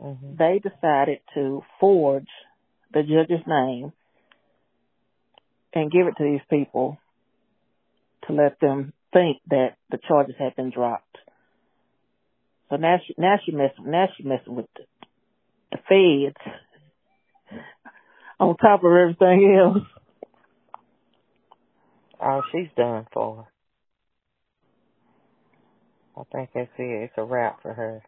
Mhm. 0.00 0.36
they 0.36 0.58
decided 0.58 1.20
to 1.34 1.64
forge 1.78 2.30
the 2.90 3.02
judge's 3.02 3.46
name 3.46 3.92
and 5.72 5.90
give 5.90 6.06
it 6.06 6.16
to 6.16 6.24
these 6.24 6.44
people 6.50 6.98
to 8.22 8.32
let 8.32 8.58
them 8.60 8.92
think 9.12 9.40
that 9.48 9.76
the 9.90 9.98
charges 9.98 10.36
had 10.36 10.54
been 10.56 10.70
dropped. 10.70 11.13
So 12.70 12.76
now 12.76 12.96
she 13.06 13.14
now 13.18 13.36
she 13.44 13.52
messing 13.52 13.90
now 13.90 14.06
she 14.16 14.24
messing 14.24 14.54
with 14.54 14.66
the, 14.76 14.84
the 15.72 15.78
feds 15.88 16.56
on 18.40 18.56
top 18.56 18.84
of 18.84 18.92
everything 18.92 19.58
else. 19.58 19.84
Oh, 22.20 22.42
she's 22.52 22.70
done 22.76 23.06
for. 23.12 23.48
I 26.16 26.22
think 26.32 26.50
that's 26.54 26.70
it. 26.78 27.04
It's 27.04 27.14
a 27.16 27.24
wrap 27.24 27.62
for 27.62 27.72
her. 27.72 28.02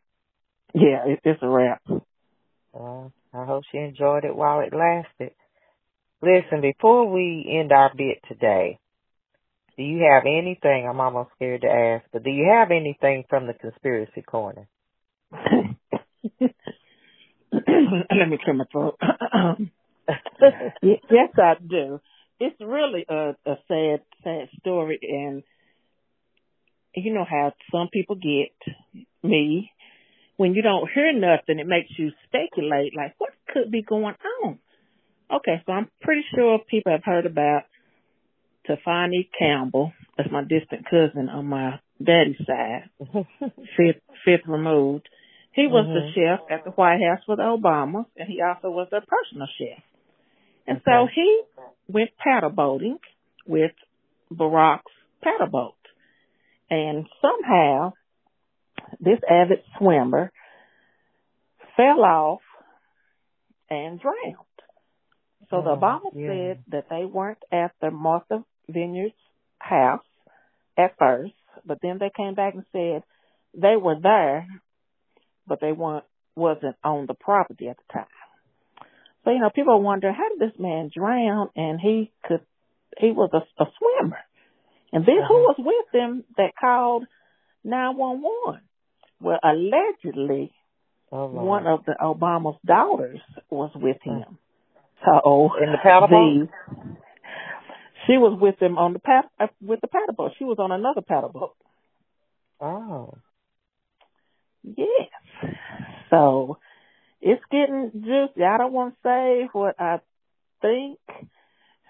Yeah, 0.75 1.07
it, 1.07 1.21
it's 1.25 1.42
a 1.42 1.49
wrap. 1.49 1.83
Well, 2.73 3.12
I 3.35 3.45
hope 3.45 3.64
she 3.71 3.79
enjoyed 3.79 4.25
it 4.25 4.35
while 4.37 4.61
it 4.61 4.73
lasted. 4.73 5.33
Listen, 6.23 6.61
before 6.62 7.12
we 7.12 7.59
end 7.61 7.73
our 7.73 7.92
bit 7.97 8.19
today, 8.29 8.79
do 9.76 9.82
you 9.82 10.08
have 10.10 10.24
anything? 10.26 10.86
I'm 10.88 11.00
almost 11.00 11.30
scared 11.36 11.62
to 11.62 11.68
ask, 11.68 12.04
but 12.12 12.24
do 12.24 12.30
you 12.30 12.48
have 12.50 12.70
anything 12.70 13.24
from 13.28 13.46
the 13.46 13.54
conspiracy 13.54 14.22
corner? 14.22 14.68
Let 17.52 18.28
me 18.28 18.38
clear 18.42 18.54
my 18.54 18.64
throat. 18.70 18.98
Ye- 20.82 21.00
yes, 21.10 21.30
I 21.36 21.54
do. 21.66 22.00
It's 22.38 22.56
really 22.60 23.04
a, 23.08 23.34
a 23.46 23.56
sad, 23.68 24.02
sad 24.22 24.48
story, 24.60 24.98
and 25.02 25.42
you 26.94 27.12
know 27.14 27.24
how 27.28 27.52
some 27.72 27.88
people 27.92 28.16
get 28.16 28.74
me 29.22 29.70
when 30.36 30.54
you 30.54 30.62
don't 30.62 30.90
hear 30.94 31.12
nothing. 31.12 31.58
It 31.58 31.66
makes 31.66 31.90
you 31.98 32.10
speculate, 32.26 32.96
like 32.96 33.14
what 33.18 33.32
could 33.52 33.70
be 33.70 33.82
going 33.82 34.14
on. 34.44 34.58
Okay, 35.34 35.62
so 35.66 35.72
I'm 35.72 35.88
pretty 36.02 36.22
sure 36.34 36.58
people 36.70 36.92
have 36.92 37.04
heard 37.04 37.26
about 37.26 37.62
Tafari 38.68 39.29
Campbell. 39.38 39.92
That's 40.16 40.31
my 40.31 40.42
distant 40.42 40.87
cousin 40.88 41.29
on 41.29 41.46
my 41.46 41.81
daddy's 42.02 42.37
side, 42.46 42.90
fifth 43.76 44.00
fifth 44.24 44.46
removed. 44.46 45.09
He 45.52 45.66
was 45.66 45.87
the 45.87 46.00
Mhm. 46.00 46.14
chef 46.14 46.50
at 46.50 46.64
the 46.64 46.70
White 46.72 47.00
House 47.02 47.26
with 47.26 47.38
Obama, 47.38 48.05
and 48.16 48.29
he 48.29 48.42
also 48.42 48.70
was 48.70 48.88
their 48.90 49.02
personal 49.07 49.46
chef. 49.59 49.83
And 50.66 50.83
so 50.85 51.07
he 51.07 51.42
went 51.88 52.11
paddle 52.16 52.50
boating 52.50 52.98
with 53.46 53.72
Barack's 54.33 54.92
paddle 55.22 55.46
boat. 55.46 55.74
And 56.68 57.09
somehow, 57.22 57.92
this 59.00 59.20
avid 59.31 59.62
swimmer 59.79 60.33
fell 61.76 62.05
off 62.05 62.42
and 63.70 64.00
drowned. 64.00 64.37
So 65.50 65.62
the 65.62 65.70
Oh, 65.70 65.76
Obama 65.76 66.11
yeah. 66.12 66.29
said 66.29 66.64
that 66.68 66.88
they 66.90 67.05
weren't 67.05 67.42
the 67.50 67.90
Martha 67.90 68.44
Vineyard's 68.68 69.14
house 69.59 70.05
at 70.76 70.96
first, 70.98 71.33
but 71.64 71.79
then 71.83 71.98
they 71.98 72.11
came 72.14 72.35
back 72.35 72.55
and 72.55 72.64
said 72.72 73.02
they 73.55 73.76
were 73.76 73.96
there, 74.00 74.46
but 75.46 75.61
they 75.61 75.72
weren't 75.72 76.05
wasn't 76.35 76.76
on 76.85 77.07
the 77.07 77.14
property 77.14 77.68
at 77.68 77.76
the 77.79 77.92
time. 77.92 78.07
So 79.24 79.31
you 79.31 79.38
know, 79.40 79.50
people 79.50 79.81
wonder 79.81 80.12
how 80.12 80.29
did 80.29 80.38
this 80.38 80.59
man 80.59 80.90
drown? 80.94 81.48
And 81.57 81.81
he 81.81 82.12
could, 82.24 82.42
he 82.98 83.11
was 83.11 83.31
a, 83.33 83.38
a 83.62 83.66
swimmer. 83.79 84.18
And 84.92 85.05
then 85.07 85.16
who 85.16 85.22
Uh-huh. 85.35 85.55
was 85.57 85.57
with 85.59 86.00
him 86.00 86.24
that 86.37 86.52
called 86.61 87.07
nine 87.64 87.96
one 87.96 88.20
one? 88.22 88.61
Well, 89.20 89.38
allegedly, 89.42 90.52
Oh, 91.11 91.26
one 91.26 91.66
of 91.66 91.85
the 91.87 91.94
Obama's 92.00 92.59
daughters 92.66 93.20
was 93.48 93.70
with 93.74 93.96
him. 94.02 94.38
So 95.05 95.50
In 95.62 95.70
the 95.72 95.79
paddle 95.83 96.09
the- 96.09 96.48
she 98.07 98.19
was 98.19 98.38
with 98.40 98.59
them 98.59 98.79
on 98.79 98.92
the 98.92 98.99
pad, 98.99 99.25
uh, 99.38 99.47
with 99.61 99.81
the 99.81 99.88
paddle 99.88 100.14
boat. 100.14 100.33
She 100.38 100.45
was 100.45 100.59
on 100.59 100.73
another 100.73 101.03
paddle 101.03 101.31
boat. 101.31 101.55
Oh. 102.61 103.19
Yes. 104.62 105.11
So 106.11 106.59
it's 107.21 107.42
getting 107.51 107.90
juicy. 107.95 108.45
I 108.45 108.59
don't 108.59 108.73
want 108.73 108.95
to 108.95 109.09
say 109.09 109.49
what 109.53 109.77
I 109.79 110.01
think 110.62 110.99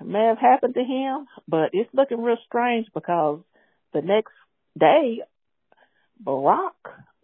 may 0.05 0.27
have 0.27 0.39
happened 0.39 0.75
to 0.75 0.81
him, 0.81 1.27
but 1.49 1.71
it's 1.73 1.91
looking 1.93 2.23
real 2.23 2.37
strange 2.47 2.87
because 2.95 3.41
the 3.93 4.03
next 4.03 4.33
day 4.79 5.23
Barack 6.23 6.73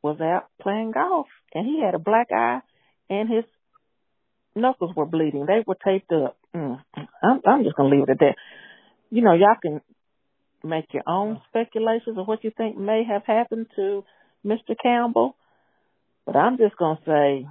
was 0.02 0.20
out 0.20 0.48
playing 0.60 0.92
golf 0.92 1.26
and 1.54 1.66
he 1.66 1.82
had 1.84 1.94
a 1.94 1.98
black 1.98 2.28
eye 2.32 2.60
and 3.10 3.28
his 3.28 3.44
knuckles 4.54 4.94
were 4.96 5.06
bleeding. 5.06 5.46
They 5.46 5.62
were 5.66 5.76
taped 5.84 6.12
up. 6.12 6.36
Mm. 6.54 6.82
I'm, 6.96 7.40
I'm 7.46 7.64
just 7.64 7.76
gonna 7.76 7.90
leave 7.90 8.04
it 8.04 8.10
at 8.10 8.18
that. 8.18 8.36
You 9.12 9.20
know, 9.20 9.34
y'all 9.34 9.60
can 9.60 9.82
make 10.64 10.86
your 10.94 11.02
own 11.06 11.38
speculations 11.50 12.16
of 12.16 12.26
what 12.26 12.42
you 12.42 12.50
think 12.56 12.78
may 12.78 13.02
have 13.06 13.22
happened 13.26 13.66
to 13.76 14.04
Mr. 14.42 14.74
Campbell, 14.82 15.36
but 16.24 16.34
I'm 16.34 16.56
just 16.56 16.78
gonna 16.78 16.98
say 17.04 17.46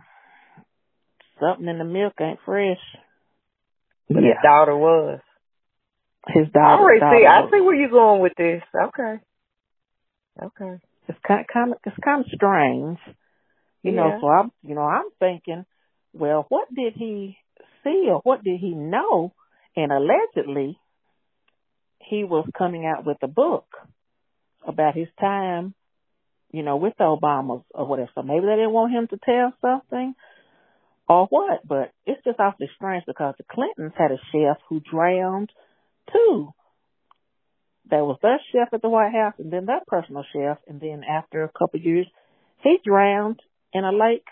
something 1.40 1.68
in 1.68 1.78
the 1.78 1.84
milk 1.84 2.14
ain't 2.20 2.40
fresh. 2.44 2.80
But 4.10 4.24
his 4.24 4.42
daughter 4.44 4.76
was. 4.76 5.20
his 6.30 6.48
I 6.48 6.58
daughter. 6.58 6.94
see. 6.96 7.00
daughter 7.00 7.28
I 7.28 7.52
see 7.52 7.62
where 7.62 7.76
you're 7.76 7.90
going 7.90 8.22
with 8.24 8.34
this. 8.36 8.64
Okay. 8.76 9.20
Okay. 10.42 10.82
it's 11.08 11.20
kind 11.28 11.46
kind 11.48 11.74
of 11.74 11.78
it's 11.86 11.98
kind 12.04 12.22
of 12.22 12.32
strange, 12.34 12.98
you 13.84 13.92
know. 13.92 14.18
So 14.20 14.28
I'm 14.28 14.52
you 14.64 14.74
know 14.74 14.82
I'm 14.82 15.12
thinking, 15.20 15.64
well, 16.12 16.48
what 16.50 16.74
did 16.74 16.94
he 16.96 17.38
see 17.84 18.08
or 18.10 18.22
what 18.24 18.44
did 18.44 18.60
he 18.60 18.74
know? 18.74 19.34
And 19.76 19.92
allegedly, 19.92 20.78
he 22.12 22.26
was 22.26 22.46
coming 22.58 22.86
out 22.86 23.06
with 23.06 23.18
a 23.24 23.28
book 23.28 23.66
about 24.68 24.96
his 24.96 25.08
time, 25.18 25.74
you 26.52 26.62
know, 26.62 26.76
with 26.76 26.94
the 26.98 27.06
Obamas 27.06 27.64
or 27.74 27.88
whatever. 27.88 28.12
So 28.14 28.22
maybe 28.22 28.46
they 28.46 28.58
didn't 28.58 28.74
want 28.74 28.92
him 28.92 29.08
to 29.08 29.18
tell 29.18 29.54
something 29.62 30.14
or 31.08 31.28
what. 31.28 31.66
But 31.66 31.94
it's 32.06 32.24
just 32.26 32.38
awfully 32.38 32.70
strange 32.76 33.06
because 33.08 33.36
the 33.38 33.46
Clintons 33.50 33.94
had 33.98 34.12
a 34.12 34.20
chef 34.34 34.58
who 34.68 34.82
drowned 34.82 35.52
too. 36.12 36.50
That 37.90 38.06
was 38.06 38.20
their 38.22 38.42
chef 38.52 38.74
at 38.74 38.82
the 38.82 38.90
White 38.90 39.14
House 39.14 39.36
and 39.40 39.52
then 39.52 39.66
their 39.66 39.82
personal 39.88 40.26
chef. 40.34 40.58
And 40.68 40.82
then 40.82 41.04
after 41.10 41.44
a 41.44 41.50
couple 41.50 41.80
of 41.80 41.86
years, 41.86 42.08
he 42.62 42.78
drowned 42.84 43.40
in 43.72 43.86
a 43.86 43.92
lake 43.92 44.28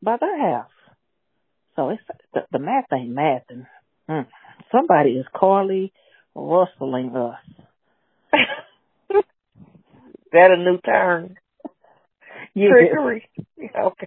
by 0.00 0.16
their 0.16 0.38
house. 0.38 0.70
So 1.74 1.88
it's 1.88 2.02
the, 2.32 2.42
the 2.52 2.60
math 2.60 2.86
ain't 2.92 3.10
math. 3.10 3.42
And 3.48 3.66
mm, 4.08 4.26
somebody 4.70 5.10
is 5.18 5.26
Carly 5.34 5.92
rustling 6.34 7.14
us. 7.16 7.36
that 10.32 10.50
a 10.50 10.56
new 10.56 10.78
term? 10.78 11.34
Yes. 12.54 12.70
Trickery. 12.70 13.28
Okay. 13.62 14.06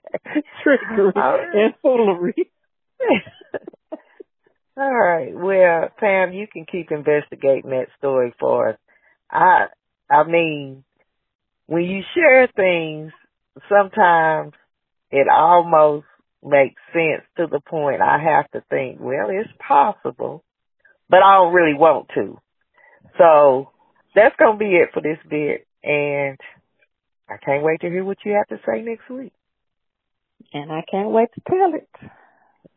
Trickery 0.64 1.12
right. 1.16 1.48
and 1.54 1.74
foolery. 1.82 2.52
All 4.78 4.94
right. 4.94 5.34
Well, 5.34 5.90
Pam, 5.98 6.34
you 6.34 6.46
can 6.52 6.66
keep 6.70 6.92
investigating 6.92 7.70
that 7.70 7.88
story 7.98 8.34
for 8.38 8.72
us. 8.72 8.78
I, 9.32 9.68
I 10.10 10.24
mean, 10.26 10.84
when 11.68 11.84
you 11.84 12.02
share 12.14 12.48
things, 12.54 13.14
sometimes 13.70 14.54
it 15.10 15.28
almost 15.32 16.06
makes 16.44 16.82
sense 16.94 17.24
to 17.38 17.48
the 17.48 17.62
point 17.62 18.02
I 18.02 18.20
have 18.22 18.52
to 18.52 18.64
think, 18.70 19.00
well, 19.00 19.30
it's 19.30 19.50
possible, 19.66 20.44
but 21.10 21.24
I 21.24 21.36
don't 21.36 21.54
really 21.54 21.78
want 21.78 22.10
to. 22.16 22.38
So 23.18 23.72
that's 24.16 24.36
going 24.38 24.54
to 24.54 24.60
be 24.60 24.76
it 24.76 24.90
for 24.94 25.02
this 25.02 25.20
bit. 25.30 25.68
And 25.84 26.38
I 27.30 27.38
can't 27.44 27.64
wait 27.64 27.82
to 27.82 27.90
hear 27.90 28.04
what 28.04 28.18
you 28.26 28.34
have 28.34 28.48
to 28.48 28.64
say 28.66 28.82
next 28.82 29.10
week. 29.10 29.34
And 30.54 30.72
I 30.72 30.84
can't 30.90 31.10
wait 31.10 31.30
to 31.36 31.42
tell 31.48 31.74
it. 31.76 31.90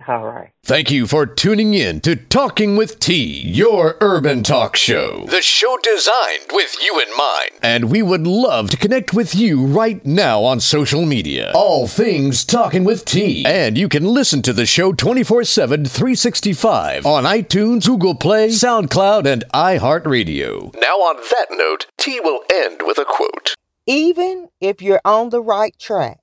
All 0.07 0.27
right. 0.27 0.51
Thank 0.63 0.91
you 0.91 1.07
for 1.07 1.27
tuning 1.27 1.75
in 1.75 2.01
to 2.01 2.17
Talking 2.17 2.77
with 2.77 2.99
T, 2.99 3.43
your 3.43 3.97
urban 4.01 4.43
talk 4.43 4.77
show. 4.77 5.27
The 5.27 5.43
show 5.43 5.79
designed 5.83 6.47
with 6.53 6.77
you 6.83 7.01
in 7.01 7.15
mind. 7.17 7.51
And 7.63 7.91
we 7.91 8.03
would 8.03 8.27
love 8.27 8.71
to 8.71 8.77
connect 8.77 9.13
with 9.13 9.35
you 9.35 9.67
right 9.67 10.05
now 10.07 10.43
on 10.45 10.61
social 10.61 11.05
media. 11.05 11.53
All 11.55 11.87
things 11.87 12.45
Talking 12.45 12.85
with 12.85 13.05
T. 13.05 13.45
And 13.45 13.77
you 13.77 13.89
can 13.89 14.05
listen 14.05 14.41
to 14.43 14.53
the 14.53 14.67
show 14.67 14.93
24 14.93 15.45
7, 15.45 15.85
365 15.85 17.05
on 17.05 17.25
iTunes, 17.25 17.87
Google 17.87 18.15
Play, 18.15 18.49
SoundCloud, 18.49 19.27
and 19.27 19.45
iHeartRadio. 19.53 20.75
Now, 20.81 20.97
on 20.97 21.17
that 21.17 21.47
note, 21.51 21.87
T 21.99 22.21
will 22.21 22.43
end 22.53 22.83
with 22.85 22.99
a 22.99 23.05
quote. 23.05 23.55
Even 23.87 24.49
if 24.61 24.83
you're 24.83 25.01
on 25.05 25.31
the 25.31 25.43
right 25.43 25.79
track, 25.79 26.21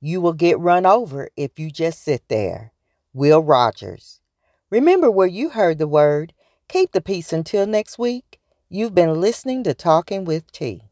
you 0.00 0.20
will 0.20 0.32
get 0.32 0.58
run 0.58 0.86
over 0.86 1.28
if 1.36 1.58
you 1.58 1.70
just 1.70 2.02
sit 2.02 2.22
there. 2.28 2.72
Will 3.16 3.42
Rogers. 3.42 4.20
Remember 4.68 5.10
where 5.10 5.26
you 5.26 5.48
heard 5.48 5.78
the 5.78 5.88
word. 5.88 6.34
Keep 6.68 6.92
the 6.92 7.00
peace 7.00 7.32
until 7.32 7.66
next 7.66 7.98
week. 7.98 8.38
You've 8.68 8.94
been 8.94 9.22
listening 9.22 9.64
to 9.64 9.72
Talking 9.72 10.26
with 10.26 10.52
T. 10.52 10.82